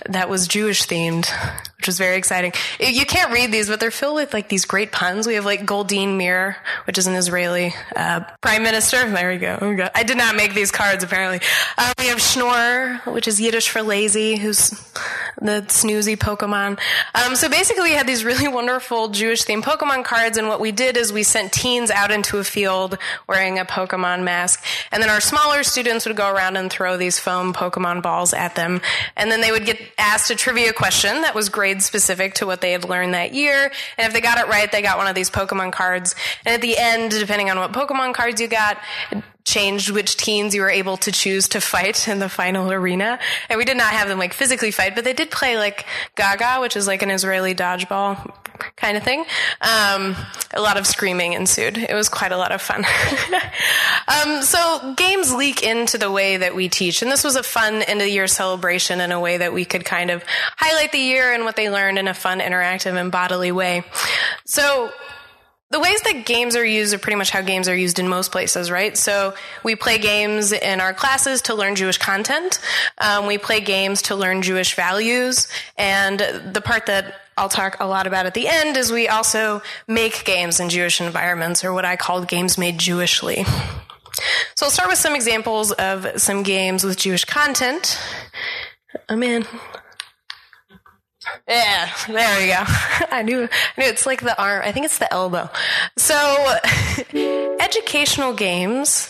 [0.08, 1.30] that was Jewish themed,
[1.82, 2.54] which was very exciting.
[2.80, 5.26] You can't read these, but they're filled with like these great puns.
[5.26, 8.98] We have like Goldine Mir, which is an Israeli uh, prime minister.
[9.10, 9.58] There we go.
[9.60, 9.90] Oh, God.
[9.96, 11.40] I did not make these cards, apparently.
[11.80, 14.70] Uh, we have Schnorr, which is Yiddish for lazy, who's
[15.42, 16.80] the snoozy Pokemon.
[17.16, 20.72] Um, so basically, we had these really wonderful Jewish themed Pokemon cards, and what we
[20.72, 25.10] did is we sent teens out into a field wearing a Pokemon mask, and then
[25.10, 28.82] our smaller students would go around and throw these foam Pokemon balls at them,
[29.16, 32.62] and then they would get asked a trivia question that was grade specific to what
[32.62, 35.16] they had learned that year, and if they got it right, they got one of
[35.16, 38.78] these Pokemon cards, and at the end, depending on what Pokemon cards you got,
[39.44, 43.18] changed which teens you were able to choose to fight in the final arena.
[43.50, 46.62] And we did not have them like physically fight, but they did play like Gaga,
[46.62, 48.36] which is like an Israeli dodgeball
[48.76, 49.26] kind of thing.
[49.62, 50.16] Um,
[50.54, 51.78] a lot of screaming ensued.
[51.78, 52.84] It was quite a lot of fun.
[54.08, 57.82] um, so games leak into the way that we teach, and this was a fun
[57.82, 60.24] end of the year celebration in a way that we could kind of
[60.58, 63.84] highlight the year and what they learned in a fun, interactive, and bodily way.
[64.46, 64.92] So
[65.72, 68.32] the ways that games are used are pretty much how games are used in most
[68.32, 68.98] places, right?
[68.98, 72.60] So we play games in our classes to learn Jewish content.
[72.98, 75.48] Um, we play games to learn Jewish values.
[75.78, 79.64] And the part that I'll talk a lot about at the end is we also
[79.88, 83.44] make games in Jewish environments, or what I call games made Jewishly.
[84.54, 88.00] So I'll start with some examples of some games with Jewish content.
[88.94, 89.48] Oh, I'm in.
[91.48, 92.64] Yeah, there we go.
[93.12, 94.62] I knew, I knew it's like the arm.
[94.64, 95.50] I think it's the elbow.
[95.98, 96.16] So,
[97.60, 99.10] educational games.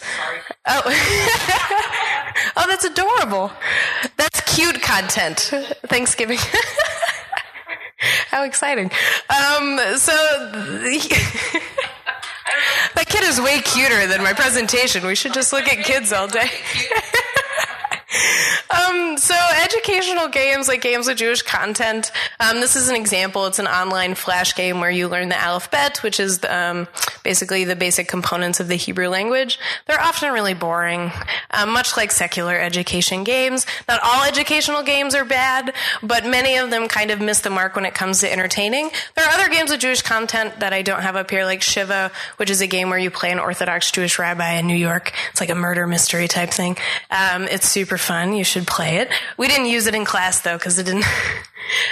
[0.66, 0.82] Oh,
[2.56, 3.52] oh, that's adorable.
[4.16, 5.52] That's cute content.
[5.88, 6.40] Thanksgiving.
[8.30, 8.92] How exciting!
[9.30, 10.12] Um, so.
[12.96, 15.06] that kid is way cuter than my presentation.
[15.06, 16.50] We should just look at kids all day.
[18.70, 22.12] Um, so educational games, like games with Jewish content.
[22.40, 23.46] Um, this is an example.
[23.46, 26.88] It's an online flash game where you learn the alphabet, which is um,
[27.24, 29.60] basically the basic components of the Hebrew language.
[29.88, 31.12] They're often really boring,
[31.52, 33.66] um, much like secular education games.
[33.88, 37.76] Not all educational games are bad, but many of them kind of miss the mark
[37.76, 38.90] when it comes to entertaining.
[39.16, 42.12] There are other games with Jewish content that I don't have up here, like Shiva,
[42.38, 45.14] which is a game where you play an Orthodox Jewish rabbi in New York.
[45.32, 46.78] It's like a murder mystery type thing.
[47.10, 48.34] Um, it's super fun.
[48.34, 49.10] You should play it.
[49.38, 51.06] We didn't use it in class though because it didn't.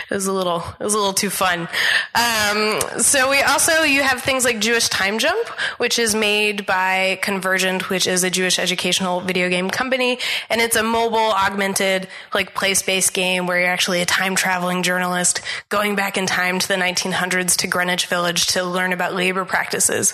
[0.10, 0.63] it was a little.
[0.80, 1.68] It was a little too fun.
[2.15, 7.20] Um, so we also you have things like Jewish Time Jump, which is made by
[7.22, 12.54] ConverJent, which is a Jewish educational video game company, and it's a mobile augmented like
[12.54, 16.68] place based game where you're actually a time traveling journalist going back in time to
[16.68, 20.13] the 1900s to Greenwich Village to learn about labor practices.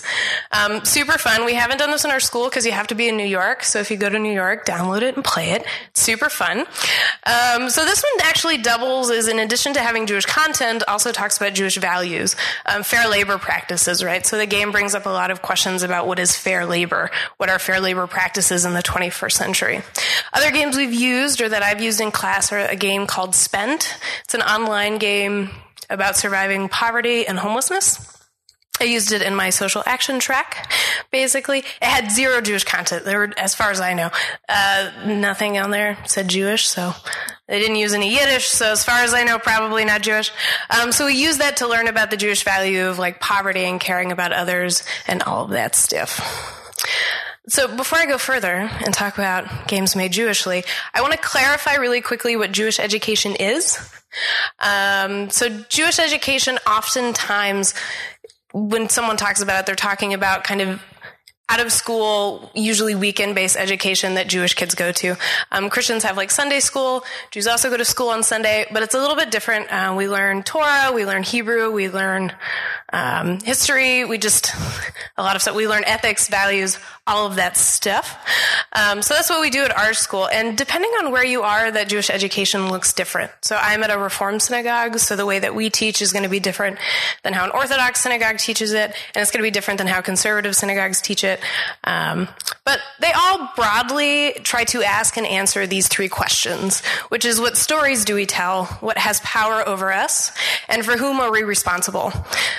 [0.51, 1.45] Um, super fun.
[1.45, 3.63] We haven't done this in our school because you have to be in New York.
[3.63, 5.65] So if you go to New York, download it and play it.
[5.93, 6.60] super fun.
[6.60, 11.37] Um, so this one actually doubles is in addition to having Jewish content, also talks
[11.37, 14.25] about Jewish values, um, fair labor practices, right?
[14.25, 17.49] So the game brings up a lot of questions about what is fair labor, what
[17.49, 19.81] are fair labor practices in the 21st century.
[20.33, 23.97] Other games we've used or that I've used in class are a game called Spent.
[24.23, 25.49] It's an online game
[25.89, 28.14] about surviving poverty and homelessness.
[28.79, 30.71] I used it in my social action track.
[31.11, 33.05] Basically, it had zero Jewish content.
[33.05, 34.09] There were, as far as I know,
[34.49, 36.67] uh, nothing on there said Jewish.
[36.67, 36.93] So
[37.47, 38.47] they didn't use any Yiddish.
[38.47, 40.31] So as far as I know, probably not Jewish.
[40.69, 43.79] Um, so we used that to learn about the Jewish value of like poverty and
[43.79, 46.51] caring about others and all of that stuff.
[47.47, 51.75] So before I go further and talk about games made Jewishly, I want to clarify
[51.75, 53.77] really quickly what Jewish education is.
[54.59, 57.73] Um, so Jewish education oftentimes
[58.55, 60.81] when someone talks about it, they're talking about kind of
[61.49, 65.15] out of school, usually weekend based education that Jewish kids go to.
[65.51, 67.03] Um, Christians have like Sunday school.
[67.31, 69.71] Jews also go to school on Sunday, but it's a little bit different.
[69.71, 72.31] Uh, we learn Torah, we learn Hebrew, we learn
[72.95, 74.05] um, history.
[74.05, 74.53] We just
[75.17, 75.55] a lot of stuff.
[75.55, 78.17] We learn ethics, values, all of that stuff.
[78.73, 80.27] Um, so that's what we do at our school.
[80.27, 83.31] And depending on where you are, that Jewish education looks different.
[83.41, 86.29] So I'm at a Reform synagogue, so the way that we teach is going to
[86.29, 86.77] be different
[87.23, 90.01] than how an Orthodox synagogue teaches it, and it's going to be different than how
[90.01, 91.39] conservative synagogues teach it.
[91.84, 92.27] Um,
[92.63, 97.58] but they all broadly try to ask and answer these three questions, which is what
[97.58, 100.31] stories do we tell, what has power over us,
[100.67, 102.12] and for whom are we responsible?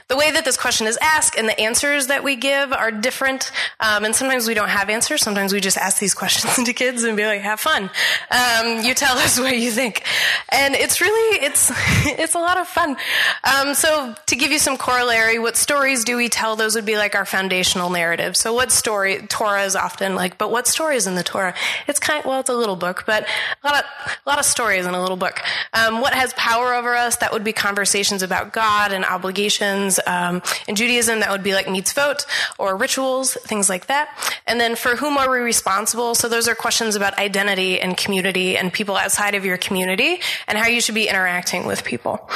[0.09, 3.51] The way that this question is asked and the answers that we give are different,
[3.81, 5.23] um, and sometimes we don't have answers.
[5.23, 7.91] Sometimes we just ask these questions to kids and be like, have fun.
[8.31, 10.03] Um, you tell us what you think.
[10.51, 11.71] And it's really, it's,
[12.07, 12.97] it's a lot of fun.
[13.45, 16.57] Um, so to give you some corollary, what stories do we tell?
[16.57, 18.37] Those would be like our foundational narrative.
[18.37, 21.55] So what story, Torah is often like, but what story is in the Torah?
[21.87, 23.27] It's kind, well, it's a little book, but
[23.63, 25.41] a lot of, a lot of stories in a little book.
[25.73, 27.17] Um, what has power over us?
[27.17, 29.99] That would be conversations about God and obligations.
[30.17, 32.25] Um, in Judaism, that would be like mitzvot
[32.59, 34.09] or rituals, things like that.
[34.47, 36.15] And then for whom are we responsible?
[36.15, 40.57] So those are questions about identity and community and people outside of your community and
[40.57, 42.31] how you should be interacting with people.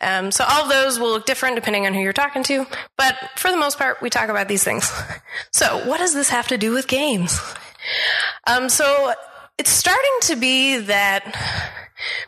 [0.00, 2.66] Um, so all of those will look different depending on who you're talking to,
[2.96, 4.90] but for the most part, we talk about these things.
[5.50, 7.40] So what does this have to do with games?
[8.46, 9.14] Um, so
[9.58, 11.24] it's starting to be that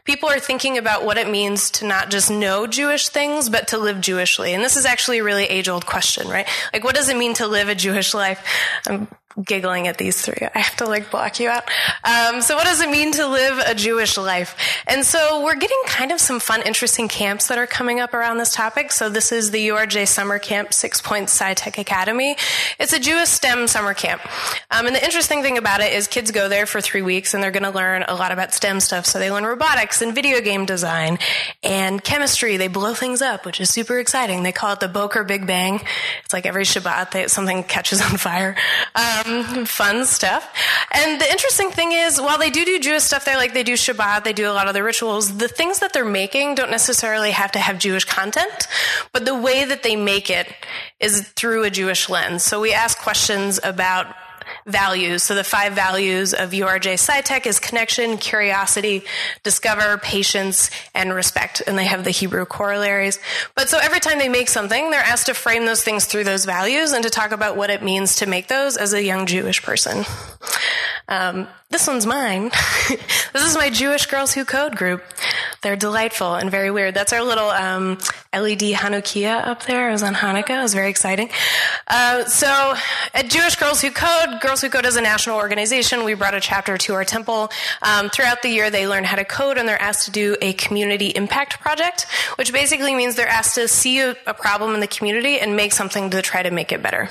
[0.04, 3.78] people are thinking about what it means to not just know Jewish things, but to
[3.78, 4.54] live Jewishly.
[4.54, 6.46] And this is actually a really age old question, right?
[6.72, 8.44] Like, what does it mean to live a Jewish life?
[8.86, 9.08] I'm
[9.42, 10.46] giggling at these three.
[10.54, 11.64] I have to like block you out.
[12.04, 14.56] Um, so what does it mean to live a Jewish life?
[14.86, 18.38] And so we're getting kind of some fun, interesting camps that are coming up around
[18.38, 18.92] this topic.
[18.92, 22.36] So this is the URJ Summer Camp, Six Points SciTech Academy.
[22.78, 24.22] It's a Jewish STEM summer camp.
[24.70, 27.42] Um, and the interesting thing about it is kids go there for three weeks and
[27.42, 29.04] they're going to learn a lot about STEM stuff.
[29.06, 31.18] So they learn robotics and video game design
[31.62, 32.56] and chemistry.
[32.56, 34.42] They blow things up, which is super exciting.
[34.42, 35.80] They call it the Boker Big Bang.
[36.24, 38.56] It's like every Shabbat, they, something catches on fire.
[38.94, 40.48] Um, um, fun stuff.
[40.92, 43.74] And the interesting thing is, while they do do Jewish stuff there, like they do
[43.74, 47.30] Shabbat, they do a lot of the rituals, the things that they're making don't necessarily
[47.30, 48.68] have to have Jewish content,
[49.12, 50.52] but the way that they make it
[51.00, 52.42] is through a Jewish lens.
[52.42, 54.14] So we ask questions about
[54.66, 55.22] values.
[55.22, 59.04] So the five values of URJ SciTech is connection, curiosity,
[59.42, 61.62] discover, patience, and respect.
[61.66, 63.18] And they have the Hebrew corollaries.
[63.54, 66.44] But so every time they make something, they're asked to frame those things through those
[66.44, 69.62] values and to talk about what it means to make those as a young Jewish
[69.62, 70.04] person.
[71.08, 71.46] Um,
[71.76, 72.44] this one's mine.
[73.34, 75.04] this is my Jewish Girls Who Code group.
[75.60, 76.94] They're delightful and very weird.
[76.94, 77.98] That's our little um,
[78.32, 79.90] LED Hanukkah up there.
[79.90, 80.58] It was on Hanukkah.
[80.58, 81.28] It was very exciting.
[81.86, 82.74] Uh, so
[83.12, 86.04] at Jewish Girls Who Code, Girls Who Code is a national organization.
[86.04, 87.50] We brought a chapter to our temple.
[87.82, 90.54] Um, throughout the year, they learn how to code and they're asked to do a
[90.54, 94.86] community impact project, which basically means they're asked to see a, a problem in the
[94.86, 97.10] community and make something to try to make it better.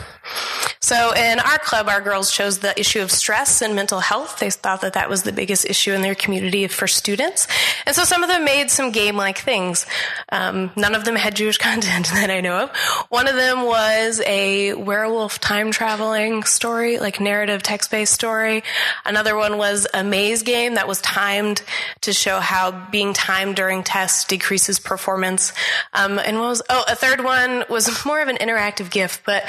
[0.79, 4.39] So in our club, our girls chose the issue of stress and mental health.
[4.39, 7.47] They thought that that was the biggest issue in their community for students.
[7.85, 9.85] And so some of them made some game-like things.
[10.31, 12.75] Um, none of them had Jewish content that I know of.
[13.09, 18.63] One of them was a werewolf time traveling story, like narrative text-based story.
[19.05, 21.61] Another one was a maze game that was timed
[22.01, 25.53] to show how being timed during tests decreases performance.
[25.93, 29.43] Um, and what was, oh, a third one was more of an interactive gift, but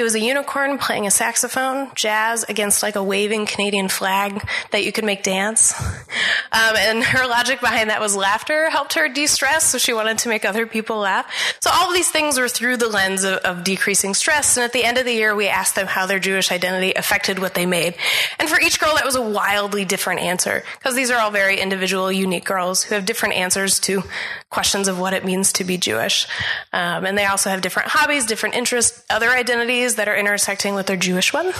[0.00, 4.82] it was a unicorn playing a saxophone, jazz against like a waving Canadian flag that
[4.82, 5.78] you could make dance.
[6.52, 10.28] Um, and her logic behind that was laughter helped her de-stress, so she wanted to
[10.28, 11.30] make other people laugh.
[11.60, 14.56] So all of these things were through the lens of, of decreasing stress.
[14.56, 17.38] And at the end of the year, we asked them how their Jewish identity affected
[17.38, 17.94] what they made.
[18.38, 21.60] And for each girl, that was a wildly different answer because these are all very
[21.60, 24.02] individual, unique girls who have different answers to
[24.50, 26.26] questions of what it means to be Jewish.
[26.72, 30.86] Um, and they also have different hobbies, different interests, other identities that are intersecting with
[30.86, 31.52] their Jewish one.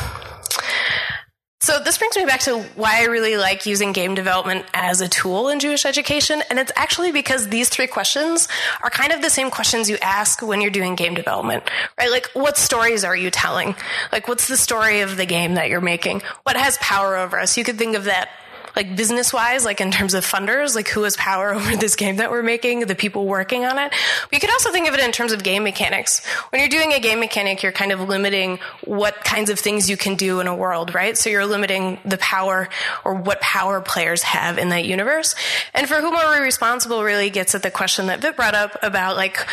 [1.63, 5.09] So this brings me back to why I really like using game development as a
[5.09, 6.43] tool in Jewish education.
[6.49, 8.49] And it's actually because these three questions
[8.83, 11.63] are kind of the same questions you ask when you're doing game development,
[11.99, 12.11] right?
[12.11, 13.77] Like, what stories are you telling?
[14.11, 16.23] Like, what's the story of the game that you're making?
[16.45, 17.59] What has power over us?
[17.59, 18.31] You could think of that
[18.77, 22.17] like business wise, like in terms of funders, like who has power over this game
[22.17, 23.91] that we're making, the people working on it.
[23.91, 26.25] But you could also think of it in terms of game mechanics.
[26.51, 29.97] When you're doing a game mechanic, you're kind of limiting what kinds of things you
[29.97, 31.17] can do in a world, right?
[31.17, 32.69] So you're limiting the power
[33.05, 35.35] or what power players have in that universe.
[35.75, 38.77] And for whom are we responsible really gets at the question that Vit brought up
[38.83, 39.47] about like,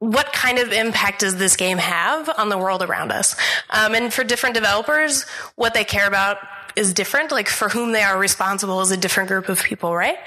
[0.00, 3.36] what kind of impact does this game have on the world around us?
[3.68, 5.24] Um, and for different developers,
[5.56, 6.38] what they care about
[6.80, 7.30] is different.
[7.30, 10.18] Like for whom they are responsible is a different group of people, right?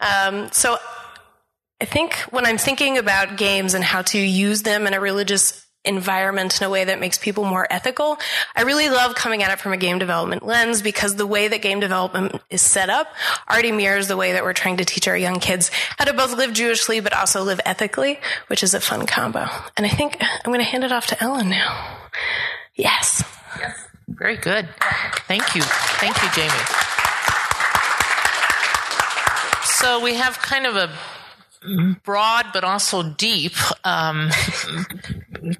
[0.00, 0.76] Um, so
[1.80, 5.66] I think when I'm thinking about games and how to use them in a religious
[5.84, 8.16] environment in a way that makes people more ethical.
[8.54, 11.60] I really love coming at it from a game development lens because the way that
[11.60, 13.08] game development is set up
[13.50, 16.36] already mirrors the way that we're trying to teach our young kids how to both
[16.36, 19.46] live Jewishly but also live ethically, which is a fun combo.
[19.76, 21.98] And I think I'm going to hand it off to Helen now.
[22.76, 23.24] Yes.
[23.58, 23.88] Yes.
[24.18, 24.68] Very good.
[25.26, 25.62] Thank you.
[25.62, 26.52] Thank you, Jamie.
[29.64, 30.90] So we have kind of a
[32.04, 33.52] broad but also deep
[33.84, 34.30] um,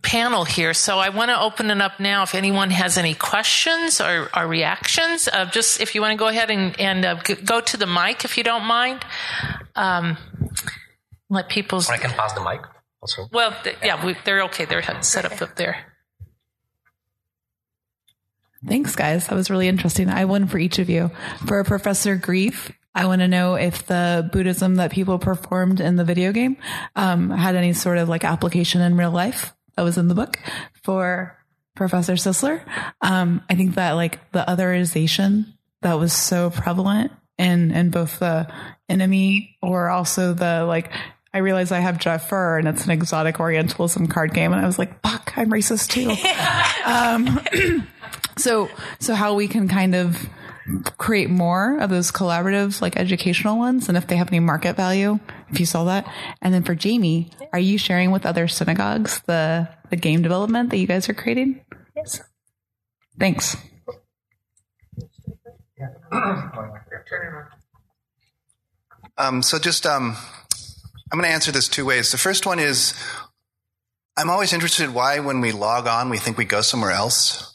[0.03, 0.75] panel here.
[0.75, 2.23] So I want to open it up now.
[2.23, 6.29] If anyone has any questions or, or reactions, uh, just if you want to go
[6.29, 9.05] ahead and, and uh, go to the mic if you don't mind.
[9.75, 10.17] Um,
[11.31, 11.83] let people.
[11.89, 12.61] I can pass the mic
[13.01, 13.29] also.
[13.33, 14.67] Well, th- yeah, we, they're okay.
[14.67, 15.92] They're set up up there.
[18.67, 19.27] Thanks, guys.
[19.27, 20.09] That was really interesting.
[20.09, 21.11] I won for each of you.
[21.47, 26.05] For Professor Grieve, I want to know if the Buddhism that people performed in the
[26.05, 26.57] video game
[26.95, 30.39] um, had any sort of like application in real life that was in the book.
[30.83, 31.39] For
[31.75, 32.63] Professor Sisler,
[33.01, 38.53] um, I think that like the otherization that was so prevalent in in both the
[38.89, 40.93] enemy or also the like
[41.35, 44.79] I realized I have Jaipur and it's an exotic Orientalism card game, and I was
[44.79, 46.11] like, "Fuck, I'm racist too."
[46.85, 47.87] um,
[48.37, 48.69] so,
[48.99, 50.29] so how we can kind of
[50.99, 55.19] create more of those collaborative, like educational ones, and if they have any market value,
[55.49, 56.07] if you saw that.
[56.43, 60.79] And then for Jamie, are you sharing with other synagogues the the game development that
[60.79, 61.65] you guys are creating?
[61.97, 62.21] Yes.
[63.19, 63.57] Thanks.
[69.19, 70.17] Um, so just um,
[71.13, 72.11] I'm going to answer this two ways.
[72.11, 72.95] The first one is
[74.17, 77.51] I'm always interested why when we log on we think we go somewhere else.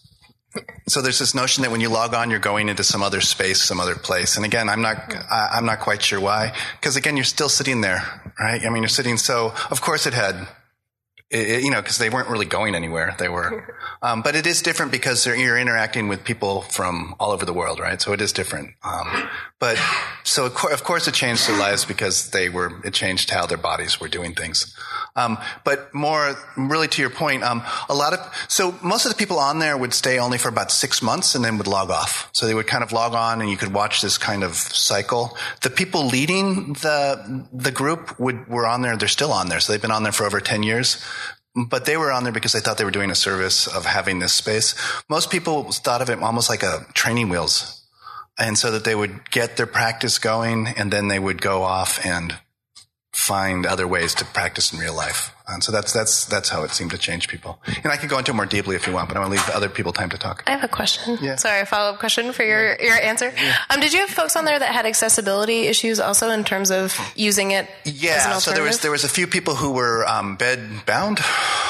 [0.87, 3.61] So there's this notion that when you log on, you're going into some other space,
[3.61, 4.37] some other place.
[4.37, 4.97] And again, I'm not,
[5.29, 6.53] I'm not quite sure why.
[6.79, 8.01] Because again, you're still sitting there,
[8.39, 8.65] right?
[8.65, 9.17] I mean, you're sitting.
[9.17, 10.47] So of course it had,
[11.29, 13.15] it, you know, because they weren't really going anywhere.
[13.17, 17.31] They were, um, but it is different because they're, you're interacting with people from all
[17.31, 18.01] over the world, right?
[18.01, 18.75] So it is different.
[18.83, 19.77] Um, but
[20.23, 23.45] so of, cour- of course it changed their lives because they were, it changed how
[23.45, 24.75] their bodies were doing things.
[25.17, 29.17] Um, but more really to your point, um, a lot of so most of the
[29.17, 32.29] people on there would stay only for about six months and then would log off.
[32.33, 35.35] So they would kind of log on, and you could watch this kind of cycle.
[35.63, 38.95] The people leading the the group would were on there.
[38.95, 41.03] They're still on there, so they've been on there for over ten years.
[41.55, 44.19] But they were on there because they thought they were doing a service of having
[44.19, 44.75] this space.
[45.09, 47.81] Most people thought of it almost like a training wheels,
[48.37, 52.05] and so that they would get their practice going, and then they would go off
[52.05, 52.37] and
[53.17, 55.33] find other ways to practice in real life.
[55.49, 57.57] And so that's that's that's how it seemed to change people.
[57.83, 59.37] And I could go into it more deeply if you want, but I want to
[59.39, 60.43] leave other people time to talk.
[60.45, 61.17] I have a question.
[61.21, 61.37] Yeah.
[61.37, 63.33] Sorry, a follow up question for your, your answer.
[63.69, 66.93] Um, did you have folks on there that had accessibility issues also in terms of
[67.15, 70.59] using it Yeah, so there was there was a few people who were um, bed
[70.85, 71.19] bound,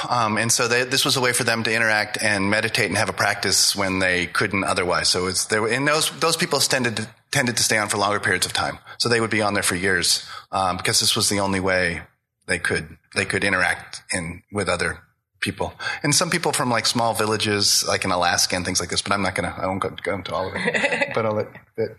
[0.09, 2.97] um, and so they, this was a way for them to interact and meditate and
[2.97, 5.07] have a practice when they couldn't otherwise.
[5.07, 7.97] So it's there, were- and those those people tended to, tended to stay on for
[7.97, 8.79] longer periods of time.
[8.97, 12.01] So they would be on there for years um, because this was the only way
[12.47, 14.99] they could they could interact in with other
[15.39, 15.73] people.
[16.03, 19.01] And some people from like small villages, like in Alaska and things like this.
[19.01, 21.11] But I'm not gonna I won't go, go into all of it.
[21.15, 21.47] but I'll let.
[21.77, 21.97] It,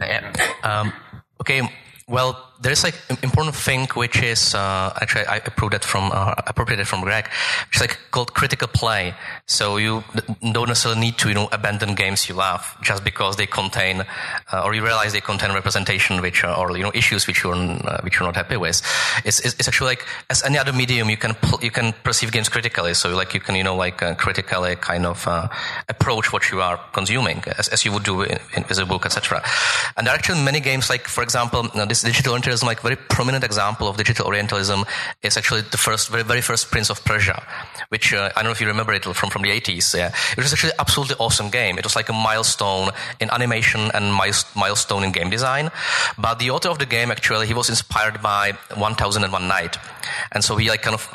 [0.00, 0.32] Yeah.
[0.62, 0.92] Um,
[1.40, 1.68] okay.
[2.10, 6.34] Well, there's like an important thing which is uh, actually I approved it from uh,
[6.46, 7.24] appropriated from Greg,
[7.68, 9.14] which is like called critical play.
[9.46, 10.04] So you
[10.52, 14.04] don't necessarily need to you know abandon games you love just because they contain
[14.52, 17.54] uh, or you realize they contain representation which are, or you know issues which you're
[17.54, 18.82] uh, which you're not happy with.
[19.24, 22.30] It's, it's, it's actually like as any other medium you can pl- you can perceive
[22.30, 22.92] games critically.
[22.92, 25.48] So like you can you know like uh, critically kind of uh,
[25.88, 29.42] approach what you are consuming as, as you would do in, in, a book, etc.
[29.96, 32.96] And there are actually many games like for example this this digital orientalism, like very
[32.96, 34.84] prominent example of digital orientalism,
[35.22, 37.42] is actually the first, very, very first Prince of Persia,
[37.88, 39.94] which uh, I don't know if you remember it from from the 80s.
[39.96, 41.78] Yeah, it was actually absolutely awesome game.
[41.78, 42.90] It was like a milestone
[43.20, 45.70] in animation and milestone in game design.
[46.18, 49.76] But the author of the game actually he was inspired by 1001 Night,
[50.32, 51.08] and so he like kind of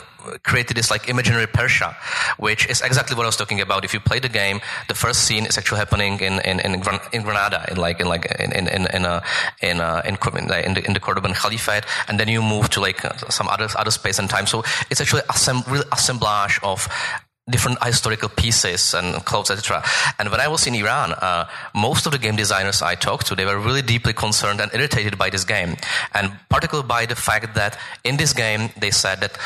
[0.44, 1.96] created this like imaginary Persia,
[2.38, 3.86] which is exactly what I was talking about.
[3.86, 7.24] If you play the game, the first scene is actually happening in in, in, in
[7.24, 9.24] Granada, in like in like in in in, in a
[9.62, 13.02] in a, in, in the in the Cordoban Caliphate, and then you move to like
[13.30, 14.48] some other other space and time.
[14.48, 16.88] So it's actually a real assemblage of
[17.50, 19.84] different historical pieces and clothes, etc.
[20.18, 23.36] And when I was in Iran, uh, most of the game designers I talked to,
[23.36, 25.78] they were really deeply concerned and irritated by this game,
[26.14, 29.38] and particularly by the fact that in this game they said that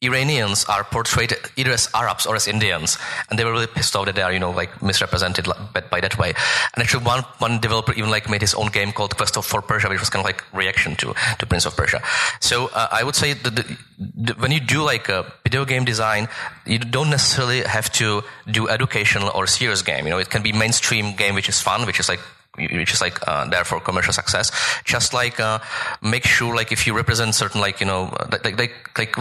[0.00, 4.06] Iranians are portrayed either as Arabs or as Indians, and they were really pissed off
[4.06, 5.48] that they are, you know, like misrepresented
[5.90, 6.28] by that way.
[6.74, 9.60] And actually, one one developer even like made his own game called Quest of for
[9.60, 12.00] Persia, which was kind of like reaction to to Prince of Persia.
[12.40, 15.84] So uh, I would say that the, the, when you do like a video game
[15.84, 16.28] design,
[16.64, 20.04] you don't necessarily have to do educational or serious game.
[20.04, 22.20] You know, it can be mainstream game which is fun, which is like
[22.58, 24.50] which is like uh, there for commercial success.
[24.84, 25.58] Just like uh,
[26.02, 29.16] make sure like if you represent certain like you know like like like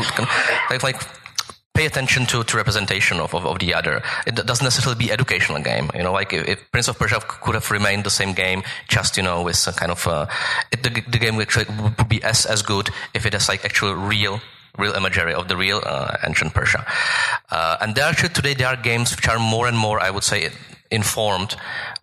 [0.70, 1.02] like, like
[1.78, 4.02] pay attention to, to representation of, of, of, the other.
[4.26, 5.92] It doesn't necessarily be educational game.
[5.94, 9.16] You know, like if, if, Prince of Persia could have remained the same game, just
[9.16, 10.26] you know, with some kind of uh,
[10.72, 11.48] it, the, the game would,
[12.10, 14.42] be as as good if it has like actual real
[14.78, 16.86] real imagery of the real uh, ancient Persia.
[17.50, 20.24] Uh, and there actually today there are games which are more and more, I would
[20.24, 20.50] say,
[20.90, 21.56] informed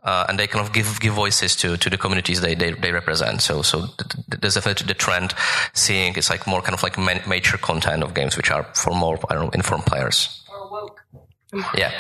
[0.02, 2.92] uh, and they kind of give give voices to to the communities they they, they
[2.92, 3.40] represent.
[3.40, 3.86] So so
[4.28, 5.34] there's definitely the trend
[5.72, 9.18] seeing it's like more kind of like mature content of games which are for more
[9.28, 10.44] I don't know informed players.
[10.50, 11.00] Or woke.
[11.76, 11.92] Yeah.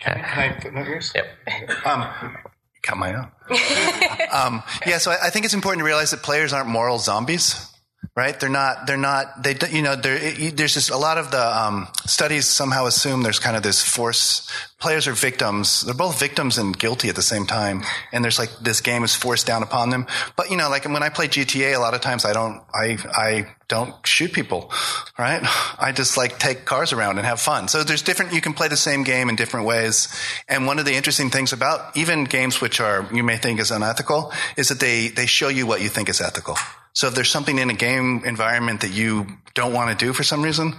[0.00, 1.12] Can, can I footnote yours?
[1.14, 1.86] Yep.
[1.86, 2.36] Um,
[2.82, 3.28] got my own.
[4.32, 7.70] um, yeah, so I, I think it's important to realize that players aren't moral zombies
[8.16, 8.40] right?
[8.40, 12.46] They're not, they're not, they, you know, there's just a lot of the um, studies
[12.46, 14.50] somehow assume there's kind of this force.
[14.80, 15.82] Players are victims.
[15.82, 17.82] They're both victims and guilty at the same time.
[18.12, 20.06] And there's like, this game is forced down upon them.
[20.34, 22.96] But, you know, like when I play GTA, a lot of times I don't, I,
[23.12, 24.72] I don't shoot people,
[25.18, 25.42] right?
[25.78, 27.68] I just like take cars around and have fun.
[27.68, 30.08] So there's different, you can play the same game in different ways.
[30.48, 33.70] And one of the interesting things about even games which are, you may think is
[33.70, 36.56] unethical, is that they, they show you what you think is ethical.
[36.96, 40.22] So if there's something in a game environment that you don't want to do for
[40.22, 40.74] some reason,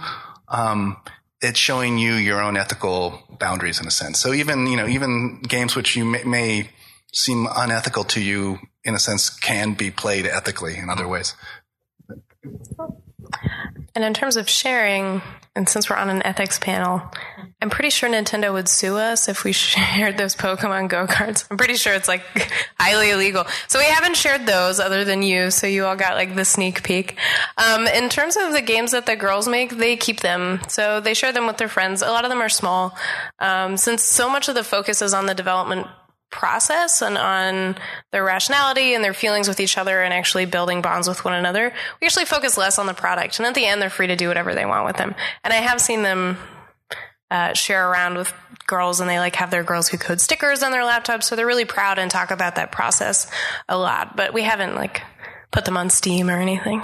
[0.48, 0.96] um,
[1.40, 4.18] it's showing you your own ethical boundaries in a sense.
[4.18, 6.70] So even, you know, even games which you may, may
[7.14, 11.36] seem unethical to you in a sense can be played ethically in other ways.
[13.94, 15.22] And in terms of sharing,
[15.54, 17.00] and since we're on an ethics panel,
[17.60, 21.44] I'm pretty sure Nintendo would sue us if we shared those Pokemon Go cards.
[21.50, 22.22] I'm pretty sure it's like
[22.78, 23.46] highly illegal.
[23.66, 26.82] So we haven't shared those other than you, so you all got like the sneak
[26.82, 27.16] peek.
[27.56, 30.60] Um, in terms of the games that the girls make, they keep them.
[30.68, 32.02] So they share them with their friends.
[32.02, 32.96] A lot of them are small.
[33.40, 35.88] Um, since so much of the focus is on the development
[36.30, 37.76] process and on
[38.12, 41.72] their rationality and their feelings with each other and actually building bonds with one another.
[42.00, 43.38] We actually focus less on the product.
[43.38, 45.14] And at the end, they're free to do whatever they want with them.
[45.42, 46.36] And I have seen them
[47.30, 48.32] uh, share around with
[48.66, 51.24] girls and they like have their girls who code stickers on their laptops.
[51.24, 53.30] So they're really proud and talk about that process
[53.68, 54.16] a lot.
[54.16, 55.02] But we haven't like
[55.50, 56.82] put them on Steam or anything.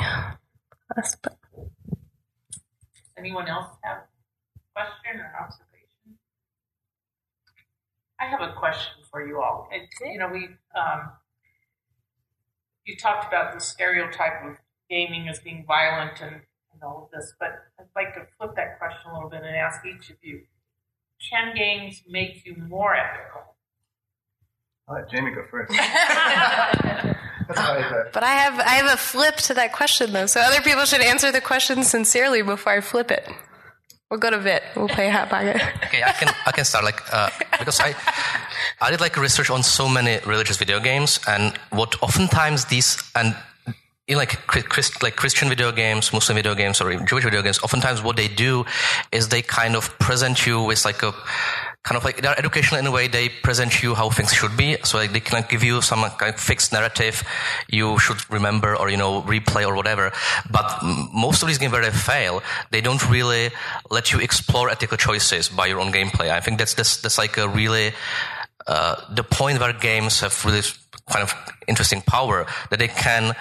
[3.16, 4.03] Anyone else have a
[4.74, 6.18] question or observation?
[8.20, 9.68] I have a question for you all.
[9.72, 9.82] And,
[10.12, 11.11] you know, we um,
[12.84, 14.59] you talked about the stereotype of
[14.90, 16.42] gaming as being violent and,
[16.75, 17.49] and all of this, but
[17.79, 20.43] I'd like to flip that question a little bit and ask each of you:
[21.31, 23.55] Can games make you more ethical?
[24.89, 25.72] I'll let Jamie go first.
[27.49, 31.01] but I have I have a flip to that question though, so other people should
[31.01, 33.29] answer the question sincerely before I flip it.
[34.11, 34.62] We'll go to Vit.
[34.77, 35.57] We'll play Hot Pocket.
[35.85, 37.95] okay, I can I can start like uh, because I
[38.81, 43.35] I did like research on so many religious video games, and what oftentimes these and
[44.07, 48.02] in like Christ, like Christian video games, Muslim video games, or Jewish video games, oftentimes
[48.02, 48.64] what they do
[49.12, 51.12] is they kind of present you with like a
[51.84, 54.76] kind of like they're educational in a way they present you how things should be.
[54.84, 57.22] So like they can give you some kind of fixed narrative
[57.68, 60.12] you should remember or you know replay or whatever.
[60.50, 63.50] But most of these games where they fail they don't really
[63.90, 66.30] let you explore ethical choices by your own gameplay.
[66.30, 67.92] I think that's that's, that's like a really
[68.66, 70.62] uh, the point where games have really
[71.11, 71.34] kind of
[71.66, 73.34] interesting power that they can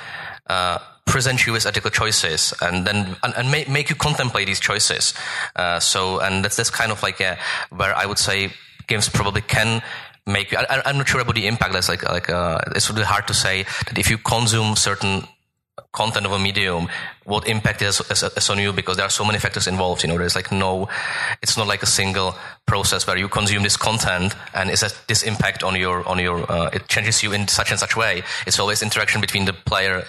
[0.48, 4.60] uh, present you with ethical choices and then and, and make, make you contemplate these
[4.60, 5.14] choices.
[5.56, 7.38] Uh, so and that's that's kind of like a,
[7.70, 8.52] where I would say
[8.88, 9.82] games probably can
[10.26, 10.54] make.
[10.56, 11.74] I, am not sure about the impact.
[11.74, 15.28] That's like like uh, it's really hard to say that if you consume certain
[15.92, 16.88] content of a medium,
[17.26, 20.04] what impact is, is, is, on you because there are so many factors involved.
[20.04, 20.88] You know, there's like no,
[21.42, 22.36] it's not like a single
[22.68, 26.70] process where you consume this content and is this impact on your, on your, uh,
[26.74, 28.22] it changes you in such and such way.
[28.46, 30.06] It's always interaction between the player,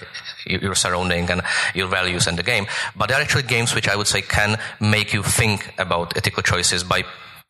[0.47, 1.41] your surrounding and
[1.75, 2.67] your values and the game.
[2.95, 6.43] But there are actually games which I would say can make you think about ethical
[6.43, 7.05] choices by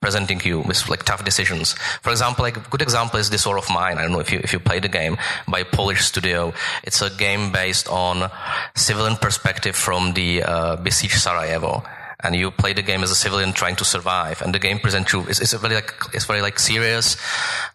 [0.04, 1.72] presenting you with like tough decisions.
[2.04, 3.96] For example, like a good example is This War of Mine.
[3.96, 5.16] I don't know if you if you played the game
[5.48, 6.52] by Polish studio.
[6.82, 8.30] It's a game based on
[8.74, 11.82] civilian perspective from the uh, besieged Sarajevo
[12.24, 14.42] and you play the game as a civilian trying to survive.
[14.42, 17.16] And the game presents you it's, it's very like it's very like serious,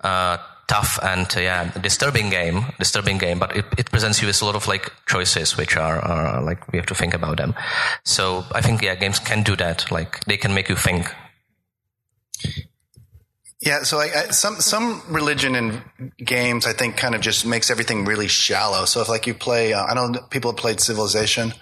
[0.01, 2.57] uh, tough, and uh, yeah, disturbing game.
[2.77, 5.99] Disturbing game, but it, it, presents you with a lot of like choices, which are,
[5.99, 7.55] are like we have to think about them.
[8.03, 9.91] So I think yeah, games can do that.
[9.91, 11.09] Like they can make you think.
[13.61, 15.81] Yeah, so I, I, some some religion in
[16.17, 18.85] games, I think, kind of just makes everything really shallow.
[18.85, 21.53] So if like you play, uh, I don't know, people have played Civilization,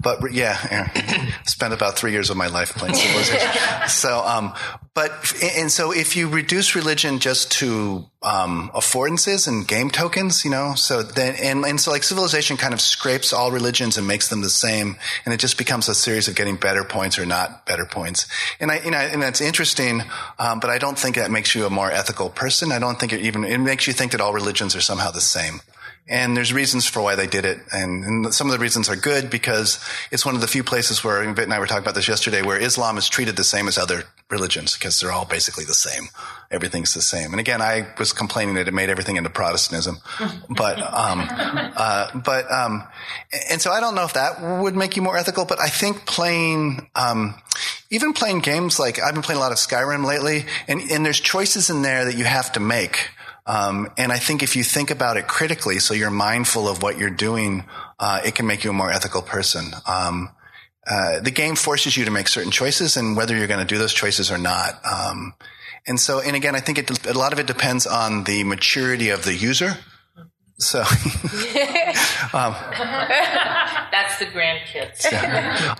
[0.00, 3.48] but yeah, yeah spent about three years of my life playing Civilization.
[3.88, 4.54] so, um,
[5.00, 10.50] but and so if you reduce religion just to um, affordances and game tokens, you
[10.50, 14.28] know, so then and and so like Civilization kind of scrapes all religions and makes
[14.28, 17.64] them the same, and it just becomes a series of getting better points or not
[17.64, 18.26] better points.
[18.60, 20.02] And I, you know, and that's interesting,
[20.38, 22.70] um, but I don't think that makes you a more ethical person.
[22.70, 25.22] I don't think it even it makes you think that all religions are somehow the
[25.22, 25.62] same.
[26.08, 27.58] And there's reasons for why they did it.
[27.72, 29.78] And, and, some of the reasons are good because
[30.10, 32.42] it's one of the few places where, Vit and I were talking about this yesterday,
[32.42, 36.04] where Islam is treated the same as other religions because they're all basically the same.
[36.50, 37.32] Everything's the same.
[37.32, 39.98] And again, I was complaining that it made everything into Protestantism.
[40.48, 42.84] but, um, uh, but, um,
[43.50, 46.06] and so I don't know if that would make you more ethical, but I think
[46.06, 47.34] playing, um,
[47.90, 51.20] even playing games like I've been playing a lot of Skyrim lately, and, and there's
[51.20, 53.10] choices in there that you have to make
[53.50, 56.98] um, and I think if you think about it critically, so you're mindful of what
[56.98, 57.64] you're doing,
[57.98, 59.72] uh, it can make you a more ethical person.
[59.88, 60.30] Um,
[60.90, 63.78] uh, the game forces you to make certain choices, and whether you're going to do
[63.78, 64.80] those choices or not.
[64.84, 65.34] Um,
[65.86, 69.10] and so, and again, I think it, a lot of it depends on the maturity
[69.10, 69.78] of the user.
[70.58, 70.84] So, um,
[73.92, 75.10] that's the grandkids.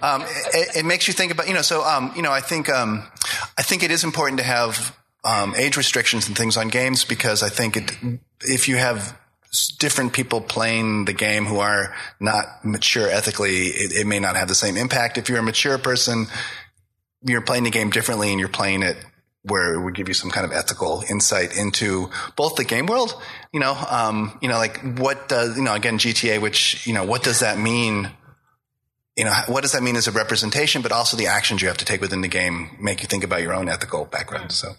[0.03, 0.23] um,
[0.55, 1.63] it, it, makes you think about, you know.
[1.63, 3.07] So, um, you know, I think um,
[3.59, 7.43] I think it is important to have um, age restrictions and things on games because
[7.43, 7.93] I think it,
[8.41, 9.20] if you have
[9.79, 14.49] different people playing the game who are not mature ethically, it, it, may not have
[14.49, 15.19] the same impact.
[15.19, 16.27] If you're a mature person,
[17.23, 18.97] you're playing the game differently and you're playing it
[19.43, 23.21] where it would give you some kind of ethical insight into both the game world,
[23.53, 27.05] you know, um, you know, like what does, you know, again, GTA, which, you know,
[27.05, 28.11] what does that mean?
[29.17, 31.79] You know, what does that mean as a representation, but also the actions you have
[31.79, 34.53] to take within the game make you think about your own ethical background.
[34.53, 34.75] So.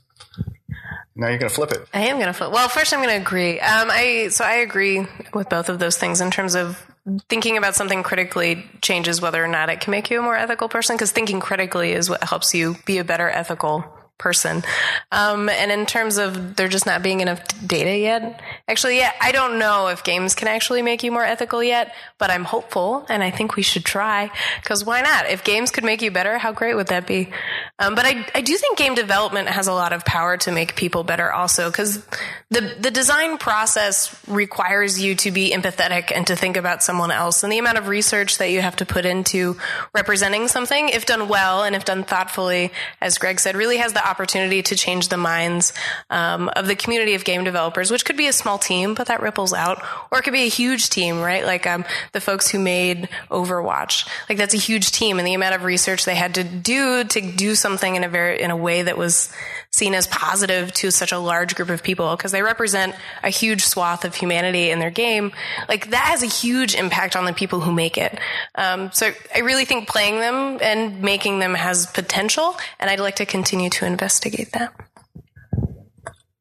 [1.21, 1.87] Now you're going to flip it.
[1.93, 2.51] I am going to flip.
[2.51, 3.59] Well, first I'm going to agree.
[3.59, 5.05] Um, I so I agree
[5.35, 6.83] with both of those things in terms of
[7.29, 10.67] thinking about something critically changes whether or not it can make you a more ethical
[10.67, 10.95] person.
[10.95, 13.85] Because thinking critically is what helps you be a better ethical
[14.21, 14.63] person.
[15.11, 19.31] Um, and in terms of there just not being enough data yet, actually, yeah, I
[19.31, 23.23] don't know if games can actually make you more ethical yet, but I'm hopeful and
[23.23, 25.27] I think we should try because why not?
[25.27, 27.29] If games could make you better, how great would that be?
[27.79, 30.75] Um, but I, I do think game development has a lot of power to make
[30.75, 32.05] people better also because
[32.49, 37.43] the, the design process requires you to be empathetic and to think about someone else
[37.43, 39.57] and the amount of research that you have to put into
[39.93, 44.07] representing something, if done well and if done thoughtfully, as Greg said, really has the
[44.11, 45.73] opportunity to change the minds
[46.09, 49.21] um, of the community of game developers, which could be a small team, but that
[49.21, 49.81] ripples out,
[50.11, 51.45] or it could be a huge team, right?
[51.45, 54.07] Like um, the folks who made Overwatch.
[54.29, 57.21] Like that's a huge team, and the amount of research they had to do to
[57.21, 59.31] do something in a very in a way that was
[59.71, 62.93] seen as positive to such a large group of people because they represent
[63.23, 65.31] a huge swath of humanity in their game.
[65.69, 68.19] Like that has a huge impact on the people who make it.
[68.55, 73.15] Um, so I really think playing them and making them has potential, and I'd like
[73.17, 74.73] to continue to investigate that.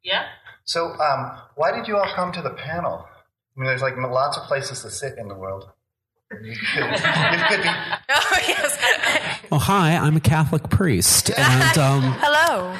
[0.02, 0.24] Yeah.
[0.64, 3.04] So, um, why did you all come to the panel?
[3.04, 5.68] I mean, there's like lots of places to sit in the world.
[6.32, 6.36] Oh
[8.46, 8.76] yes.
[9.52, 12.72] Oh hi, I'm a Catholic priest, and um, hello.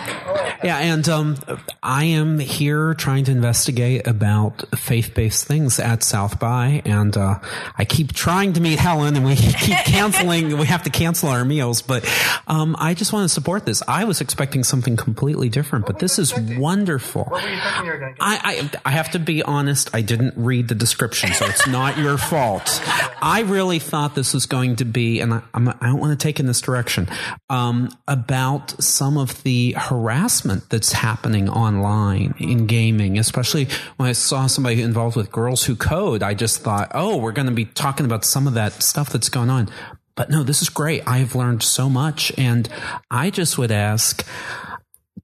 [0.62, 1.36] Yeah, and um,
[1.82, 7.40] I am here trying to investigate about faith-based things at South by, and uh,
[7.76, 10.59] I keep trying to meet Helen, and we keep canceling.
[10.59, 12.09] we have to cancel our meals, but
[12.46, 13.82] um, I just want to support this.
[13.88, 17.24] I was expecting something completely different, but this is wonderful.
[17.24, 18.22] What were you thinking you were going to?
[18.22, 19.90] I, I I have to be honest.
[19.92, 22.80] I didn't read the description, so it's not your fault.
[23.20, 26.12] I I really thought this was going to be, and I, I'm, I don't want
[26.12, 27.09] to take in this direction,
[27.49, 33.66] um, about some of the harassment that's happening online in gaming, especially
[33.97, 36.22] when I saw somebody involved with Girls Who Code.
[36.22, 39.30] I just thought, oh, we're going to be talking about some of that stuff that's
[39.30, 39.70] going on.
[40.16, 41.03] But no, this is great.
[41.07, 42.30] I've learned so much.
[42.36, 42.68] And
[43.11, 44.22] I just would ask,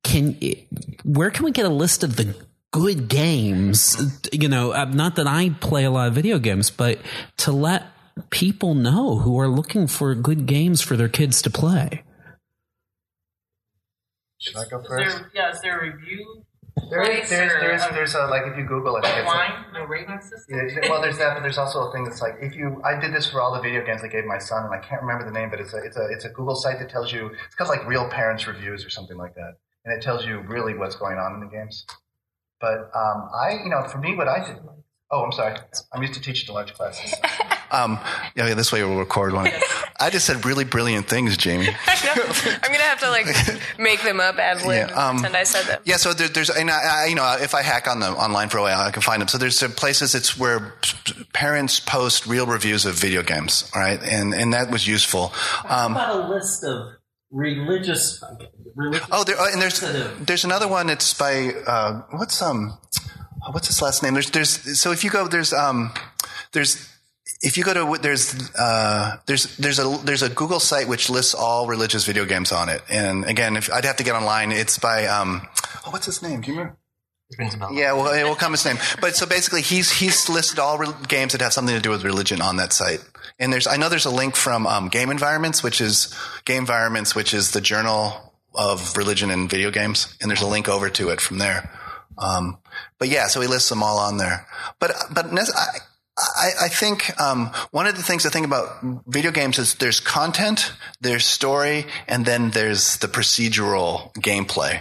[0.05, 0.39] can,
[1.05, 2.35] where can we get a list of the
[2.71, 4.23] good games?
[4.33, 6.99] You know, uh, not that I play a lot of video games, but
[7.37, 7.83] to let
[8.31, 12.03] people know who are looking for good games for their kids to play.
[14.39, 15.17] Should I go Is first?
[15.17, 16.45] there, yeah, is there a review?
[16.91, 19.73] There is, place there's, there's, a there's a, like, if you Google it, it's a,
[19.73, 20.59] no rating system?
[20.59, 22.83] Yeah, well, there's that, but there's also a thing that's like if you.
[22.85, 25.01] I did this for all the video games I gave my son, and I can't
[25.01, 27.31] remember the name, but it's a it's a it's a Google site that tells you
[27.47, 29.55] it's called like Real Parents Reviews or something like that,
[29.87, 31.87] and it tells you really what's going on in the games.
[32.61, 34.59] But um, I, you know, for me, what I did.
[35.11, 35.57] Oh, I'm sorry.
[35.93, 37.15] I'm used to teaching to large classes.
[37.71, 37.99] um,
[38.35, 39.51] yeah, this way we'll record one.
[40.01, 41.69] I just said really brilliant things, Jamie.
[41.87, 43.27] I'm gonna have to like
[43.79, 45.83] make them up ad lib Yeah, um, pretend I said them.
[45.85, 48.49] Yeah, so there, there's, and I, I, you know, if I hack on the online
[48.49, 49.29] for a while, I can find them.
[49.29, 50.75] So there's uh, places it's where
[51.33, 54.03] parents post real reviews of video games, right?
[54.03, 55.33] And and that was useful.
[55.69, 56.93] Um, about a list of
[57.31, 58.23] religious,
[58.75, 59.81] religious oh, there, oh, and there's
[60.21, 60.91] there's another one.
[60.91, 62.79] It's by uh, what's um,
[63.47, 64.15] oh, what's his last name?
[64.15, 65.93] There's there's so if you go there's um,
[66.53, 66.96] there's
[67.43, 71.35] if you go to there's uh, there's there's a there's a Google site which lists
[71.35, 72.83] all religious video games on it.
[72.89, 75.47] And again, if I'd have to get online, it's by um,
[75.87, 76.41] oh, what's his name?
[76.41, 76.79] Do you remember?
[77.39, 77.73] Rings a bell.
[77.73, 78.79] Yeah, well, it will come his name.
[79.01, 82.05] But so basically, he's he's listed all re- games that have something to do with
[82.05, 83.01] religion on that site.
[83.41, 86.15] And there's I know there's a link from um, Gamevironments, which is
[86.45, 90.89] Gamevironments, which is the journal of religion and video games, and there's a link over
[90.89, 91.69] to it from there.
[92.17, 92.59] Um,
[92.99, 94.47] but yeah, so he lists them all on there.
[94.79, 95.79] But but I,
[96.19, 100.01] I, I think um, one of the things I think about video games is there's
[100.01, 104.81] content, there's story, and then there's the procedural gameplay.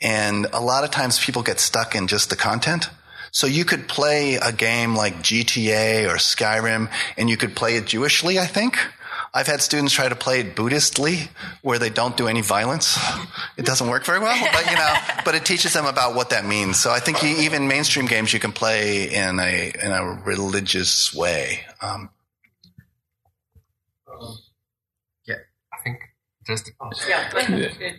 [0.00, 2.90] And a lot of times people get stuck in just the content.
[3.30, 7.84] So you could play a game like GTA or Skyrim and you could play it
[7.84, 8.78] Jewishly, I think.
[9.36, 11.28] I've had students try to play it Buddhistly,
[11.62, 12.96] where they don't do any violence.
[13.56, 16.44] It doesn't work very well, but you know, but it teaches them about what that
[16.44, 16.78] means.
[16.78, 21.12] So I think you, even mainstream games you can play in a in a religious
[21.12, 21.66] way.
[21.82, 22.10] Um,
[26.46, 26.60] think
[27.08, 27.94] Yeah, but it,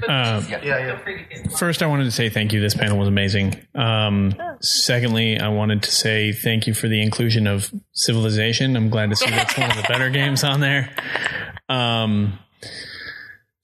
[0.00, 0.96] but Um, yeah, yeah.
[0.96, 2.60] feel free to get First, I wanted to say thank you.
[2.60, 3.54] This panel was amazing.
[3.74, 8.76] Um, secondly, I wanted to say thank you for the inclusion of Civilization.
[8.76, 10.90] I'm glad to see that's one of the better games on there.
[11.68, 12.38] Um,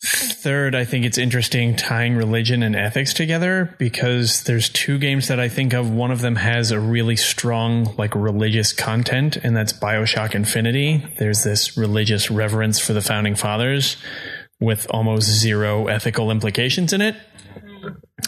[0.03, 5.39] third, I think it's interesting tying religion and ethics together because there's two games that
[5.39, 5.91] I think of.
[5.91, 11.07] One of them has a really strong, like, religious content, and that's Bioshock Infinity.
[11.19, 13.97] There's this religious reverence for the founding fathers
[14.61, 17.17] with almost zero ethical implications in it.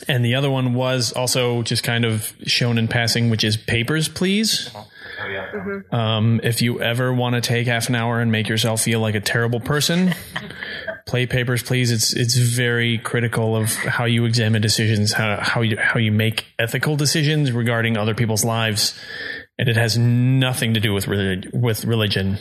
[0.08, 4.08] And the other one was also just kind of shown in passing, which is Papers,
[4.08, 4.70] Please.
[5.92, 9.14] Um, if you ever want to take half an hour and make yourself feel like
[9.14, 10.14] a terrible person,
[11.06, 11.90] play Papers, Please.
[11.90, 16.46] It's it's very critical of how you examine decisions, how how you how you make
[16.58, 18.98] ethical decisions regarding other people's lives,
[19.58, 22.38] and it has nothing to do with relig- with religion.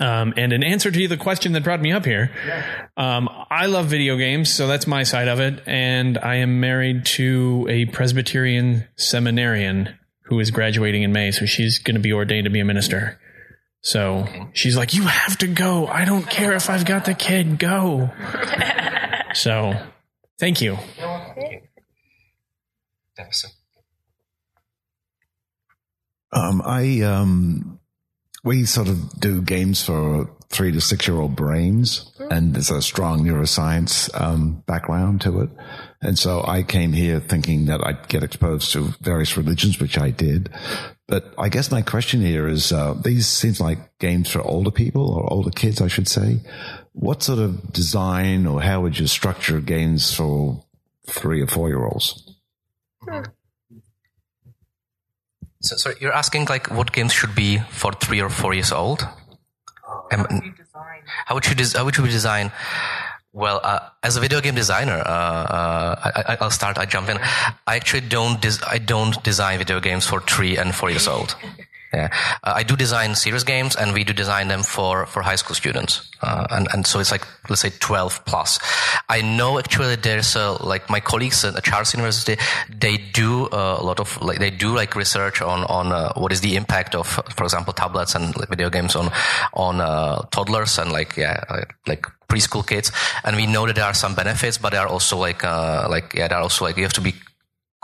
[0.00, 2.30] Um, and in answer to the question that brought me up here,
[2.96, 5.62] um, I love video games, so that's my side of it.
[5.66, 11.78] And I am married to a Presbyterian seminarian who is graduating in May, so she's
[11.78, 13.18] going to be ordained to be a minister.
[13.86, 15.86] So she's like, "You have to go.
[15.86, 17.56] I don't care if I've got the kid.
[17.60, 18.10] Go."
[19.32, 19.80] so,
[20.40, 20.76] thank you.
[23.16, 23.50] Davison.
[26.32, 27.78] Um, I um,
[28.42, 32.82] we sort of do games for three to six year old brains, and there's a
[32.82, 35.50] strong neuroscience um, background to it.
[36.02, 40.10] And so I came here thinking that I'd get exposed to various religions, which I
[40.10, 40.50] did.
[41.08, 45.08] But I guess my question here is: uh, these seems like games for older people
[45.08, 46.40] or older kids, I should say.
[46.92, 50.64] What sort of design or how would you structure games for
[51.06, 52.34] three or four year olds?
[55.60, 59.06] So, so you're asking like what games should be for three or four years old?
[60.12, 60.54] Um,
[61.26, 62.52] how would you des- how would you design?
[63.36, 65.10] Well, uh, as a video game designer, uh,
[65.58, 66.78] uh, I, I- I'll start.
[66.78, 67.18] I jump in.
[67.66, 68.40] I actually don't.
[68.40, 71.36] Des- I don't design video games for three and four years old.
[71.92, 72.08] Yeah,
[72.42, 75.54] uh, I do design serious games, and we do design them for for high school
[75.54, 78.58] students, uh, and and so it's like let's say twelve plus.
[79.08, 82.36] I know actually there's a, like my colleagues at Charles University,
[82.68, 86.40] they do a lot of like they do like research on on uh, what is
[86.40, 89.10] the impact of, for example, tablets and video games on
[89.52, 92.90] on uh, toddlers and like yeah uh, like preschool kids,
[93.24, 96.14] and we know that there are some benefits, but there are also like uh, like
[96.14, 97.14] yeah there are also like you have to be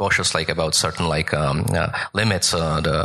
[0.02, 2.96] cautious like about certain like um, uh, limits uh, the,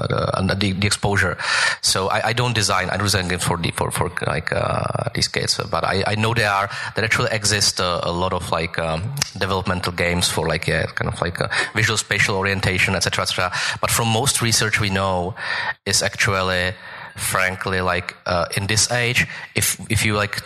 [0.60, 1.38] the, the, exposure.
[1.82, 5.10] So I, I, don't design I don't design games for the, for for like uh,
[5.14, 5.60] these kids.
[5.74, 9.00] But I, I know there are there actually exist uh, a lot of like um,
[9.38, 13.90] developmental games for like yeah kind of like uh, visual spatial orientation etc etc but
[13.92, 15.36] from most research we know
[15.86, 16.74] is actually
[17.16, 20.42] frankly like uh, in this age if if you like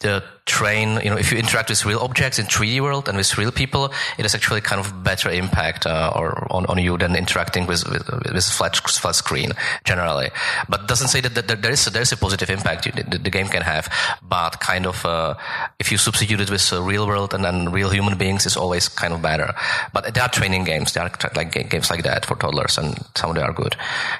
[0.00, 3.38] the train, you know, if you interact with real objects in 3D world and with
[3.38, 7.14] real people, it has actually kind of better impact uh, or on, on you than
[7.14, 9.52] interacting with with, with flat flat screen
[9.84, 10.30] generally.
[10.68, 13.30] But doesn't say that, that there is a, there is a positive impact the, the,
[13.30, 13.92] game can have,
[14.26, 15.34] but kind of uh,
[15.78, 19.12] if you substitute it with real world and then real human beings, is always kind
[19.12, 19.54] of better.
[19.92, 23.30] But there are training games, there are like games like that for toddlers, and some
[23.30, 23.76] of them are good.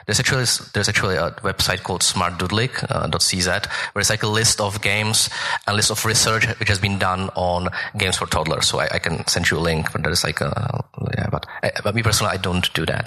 [0.07, 3.61] There's actually there's actually a website called smartdoodlik.cz uh,
[3.93, 5.31] where it's like a list of games
[5.67, 8.67] and list of research which has been done on games for toddlers.
[8.67, 10.85] So I, I can send you a link, but there's like a,
[11.17, 13.07] yeah, but, eh, but me personally, I don't do that.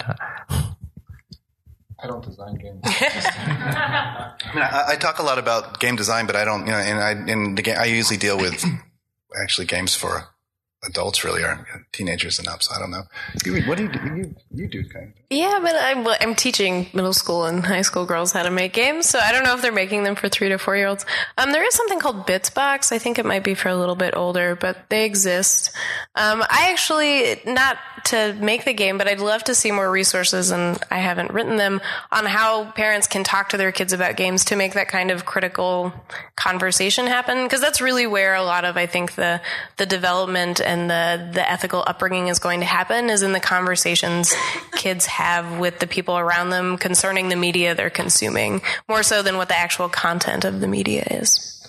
[2.02, 2.80] I don't design games.
[2.84, 6.78] I mean, I, I, talk a lot about game design, but I don't, you know,
[6.78, 8.64] and I, in the game, I usually deal with
[9.40, 10.31] actually games for
[10.84, 12.62] adults really are teenagers enough.
[12.62, 13.04] So I don't know.
[13.44, 14.16] You, what do you do?
[14.16, 15.12] You, you do kind of.
[15.30, 19.08] Yeah, but I'm, I'm teaching middle school and high school girls how to make games.
[19.08, 21.06] So I don't know if they're making them for three to four year olds.
[21.38, 22.92] Um, there is something called Bitsbox.
[22.92, 25.70] I think it might be for a little bit older, but they exist.
[26.14, 30.50] Um, I actually, not to make the game, but I'd love to see more resources,
[30.50, 31.80] and I haven't written them,
[32.10, 35.24] on how parents can talk to their kids about games to make that kind of
[35.24, 35.92] critical
[36.36, 37.44] conversation happen.
[37.44, 39.40] Because that's really where a lot of, I think, the,
[39.76, 44.34] the development and the, the ethical upbringing is going to happen is in the conversations
[44.72, 49.36] kids have with the people around them concerning the media they're consuming, more so than
[49.36, 51.61] what the actual content of the media is.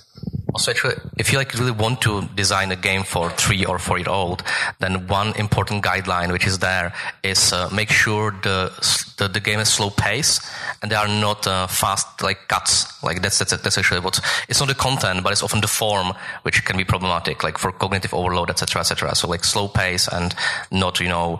[0.53, 3.97] Also, actually, if you like really want to design a game for three or four
[3.97, 4.43] year old,
[4.79, 6.93] then one important guideline which is there
[7.23, 8.71] is uh, make sure the,
[9.17, 10.39] the, the game is slow pace
[10.81, 13.03] and there are not uh, fast like cuts.
[13.03, 16.13] Like that's, that's that's actually what it's not the content, but it's often the form
[16.43, 19.15] which can be problematic, like for cognitive overload, etc., etc.
[19.15, 20.35] So like slow pace and
[20.71, 21.39] not you know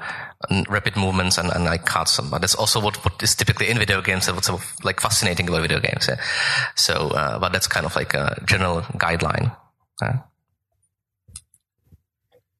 [0.70, 2.20] rapid movements and, and like cuts.
[2.20, 5.48] But that's also what, what is typically in video games and what's so, like fascinating
[5.48, 6.08] about video games.
[6.08, 6.22] Yeah.
[6.76, 9.56] So, uh, but that's kind of like a general guideline.
[10.02, 10.20] Yeah.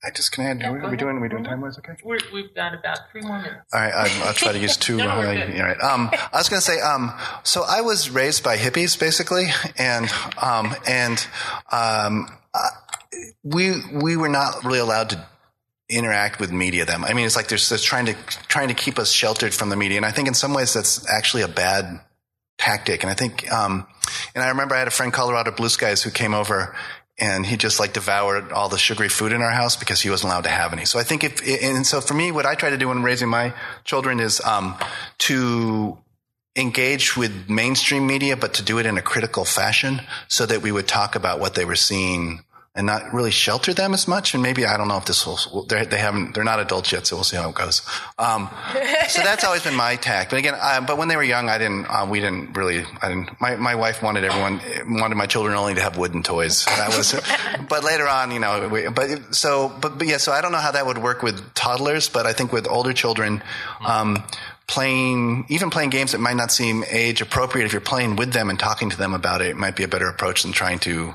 [0.06, 1.94] I just can I add, no, are we doing, are we doing time wise okay?
[2.04, 3.62] we have got about three more minutes.
[3.72, 4.98] All right, I'll, I'll try to use two.
[4.98, 5.80] no, uh, all right.
[5.80, 7.14] Um, I was going to say, um,
[7.44, 9.46] so I was raised by hippies basically,
[9.78, 10.12] and,
[10.42, 11.26] um, and,
[11.72, 12.70] um, uh,
[13.44, 15.26] we, we were not really allowed to
[15.90, 17.04] interact with media them.
[17.04, 18.14] I mean, it's like they're, they're trying to
[18.48, 21.08] trying to keep us sheltered from the media, and I think in some ways that's
[21.10, 22.00] actually a bad
[22.58, 23.04] tactic.
[23.04, 23.86] And I think, um,
[24.34, 26.76] and I remember I had a friend Colorado Blue Skies who came over
[27.20, 30.32] and he just like devoured all the sugary food in our house because he wasn't
[30.32, 30.86] allowed to have any.
[30.86, 33.30] So I think if, and so for me, what I try to do when raising
[33.30, 33.54] my
[33.84, 34.78] children is, um,
[35.20, 35.98] to
[36.56, 40.72] engage with mainstream media, but to do it in a critical fashion so that we
[40.72, 42.44] would talk about what they were seeing
[42.76, 44.34] and not really shelter them as much.
[44.34, 45.66] And maybe I don't know if this will.
[45.66, 46.34] They haven't.
[46.34, 47.84] They're not adults yet, so we'll see how it goes.
[48.18, 48.50] Um,
[49.10, 50.32] so that's always been my tack.
[50.32, 51.86] But again, uh, but when they were young, I didn't.
[51.86, 52.84] Uh, we didn't really.
[53.02, 53.40] I didn't.
[53.40, 56.66] My my wife wanted everyone wanted my children only to have wooden toys.
[56.66, 57.14] That was.
[57.70, 58.68] but later on, you know.
[58.68, 60.18] We, but so but, but yeah.
[60.18, 62.94] So I don't know how that would work with toddlers, but I think with older
[62.94, 63.44] children.
[63.86, 64.24] Um,
[64.66, 68.50] playing, even playing games that might not seem age appropriate, if you're playing with them
[68.50, 71.14] and talking to them about it, it might be a better approach than trying to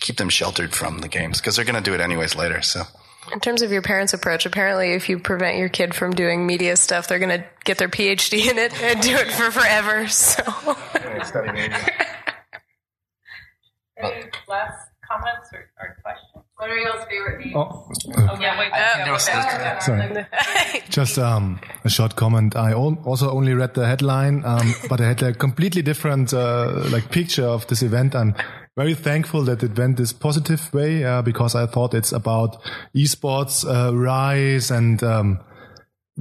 [0.00, 2.62] keep them sheltered from the games because they're going to do it anyways later.
[2.62, 2.84] So.
[3.32, 6.76] In terms of your parents' approach, apparently, if you prevent your kid from doing media
[6.76, 10.08] stuff, they're going to get their PhD in it and do it for forever.
[10.08, 10.42] So.
[13.96, 16.44] Any last comments or, or questions?
[16.56, 17.54] What are y'all's favorite games?
[17.56, 18.72] Oh, oh yeah, wait.
[18.72, 20.26] Uh, sorry.
[20.88, 22.54] Just um, a short comment.
[22.54, 27.10] I also only read the headline, um, but I had a completely different uh, like
[27.10, 28.14] picture of this event.
[28.14, 28.34] I'm
[28.76, 32.62] very thankful that it went this positive way uh, because I thought it's about
[32.94, 35.40] esports uh, rise and um,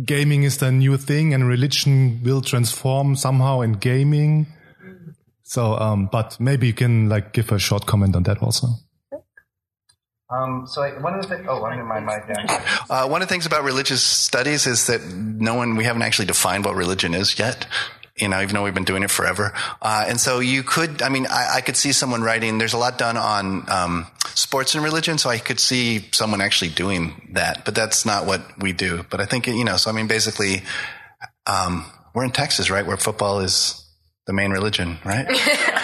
[0.04, 4.48] gaming is the new thing and religion will transform somehow in gaming.
[5.44, 8.68] So, um, but maybe you can like give a short comment on that also.
[10.30, 12.24] Um, so one of the things, oh, I'm in my mic
[12.90, 16.26] uh, one of the things about religious studies is that no one, we haven't actually
[16.26, 17.68] defined what religion is yet.
[18.18, 19.54] You know, even though we've been doing it forever.
[19.82, 22.78] Uh, and so you could, I mean, I, I, could see someone writing, there's a
[22.78, 27.66] lot done on um, sports and religion, so I could see someone actually doing that,
[27.66, 29.06] but that's not what we do.
[29.10, 30.64] But I think, you know, so I mean, basically,
[31.48, 33.82] um, we're in Texas, right, where football is
[34.28, 35.26] the main religion, right?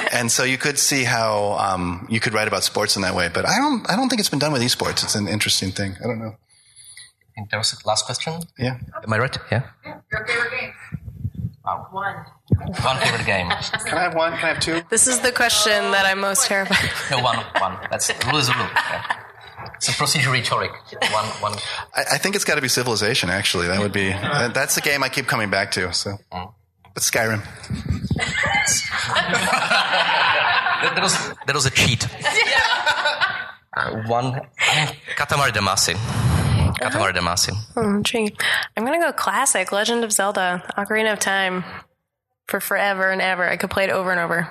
[0.13, 3.29] and so you could see how um, you could write about sports in that way.
[3.33, 5.03] But I don't, I don't think it's been done with esports.
[5.03, 5.95] It's an interesting thing.
[6.03, 6.35] I don't know.
[6.35, 8.41] I think that was the last question.
[8.57, 8.79] Yeah.
[9.03, 9.37] Am I right?
[9.51, 9.63] Yeah.
[9.85, 10.26] Your favorite game?
[11.97, 12.25] One.
[12.83, 13.49] One favorite game.
[13.87, 14.33] Can I have one?
[14.33, 14.83] Can I have two?
[14.91, 16.91] This is the question that I'm most terrified.
[17.09, 17.37] No, one.
[17.59, 17.75] One.
[17.89, 18.67] That's rule is a rule.
[18.71, 19.15] Yeah.
[19.77, 20.69] It's a procedure rhetoric.
[21.11, 21.25] One.
[21.41, 21.53] One.
[21.95, 23.31] I, I think it's got to be Civilization.
[23.31, 24.09] Actually, that would be.
[24.09, 25.91] That's the game I keep coming back to.
[25.91, 26.53] So, mm.
[26.93, 27.41] but Skyrim.
[30.83, 31.17] that, was
[31.47, 32.07] that was a cheat.
[33.75, 34.41] Uh, one.
[35.15, 35.93] Katamari Damacy.
[36.81, 37.11] Katamari uh-huh.
[37.13, 37.55] Damacy.
[37.75, 38.35] Oh, intriguing.
[38.75, 39.71] I'm gonna go classic.
[39.71, 41.63] Legend of Zelda: Ocarina of Time.
[42.47, 44.47] For forever and ever, I could play it over and over.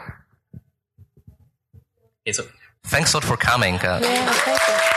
[2.26, 2.44] Okay, so
[2.84, 3.76] thanks a lot for coming.
[3.76, 4.95] Uh, yeah, thank you.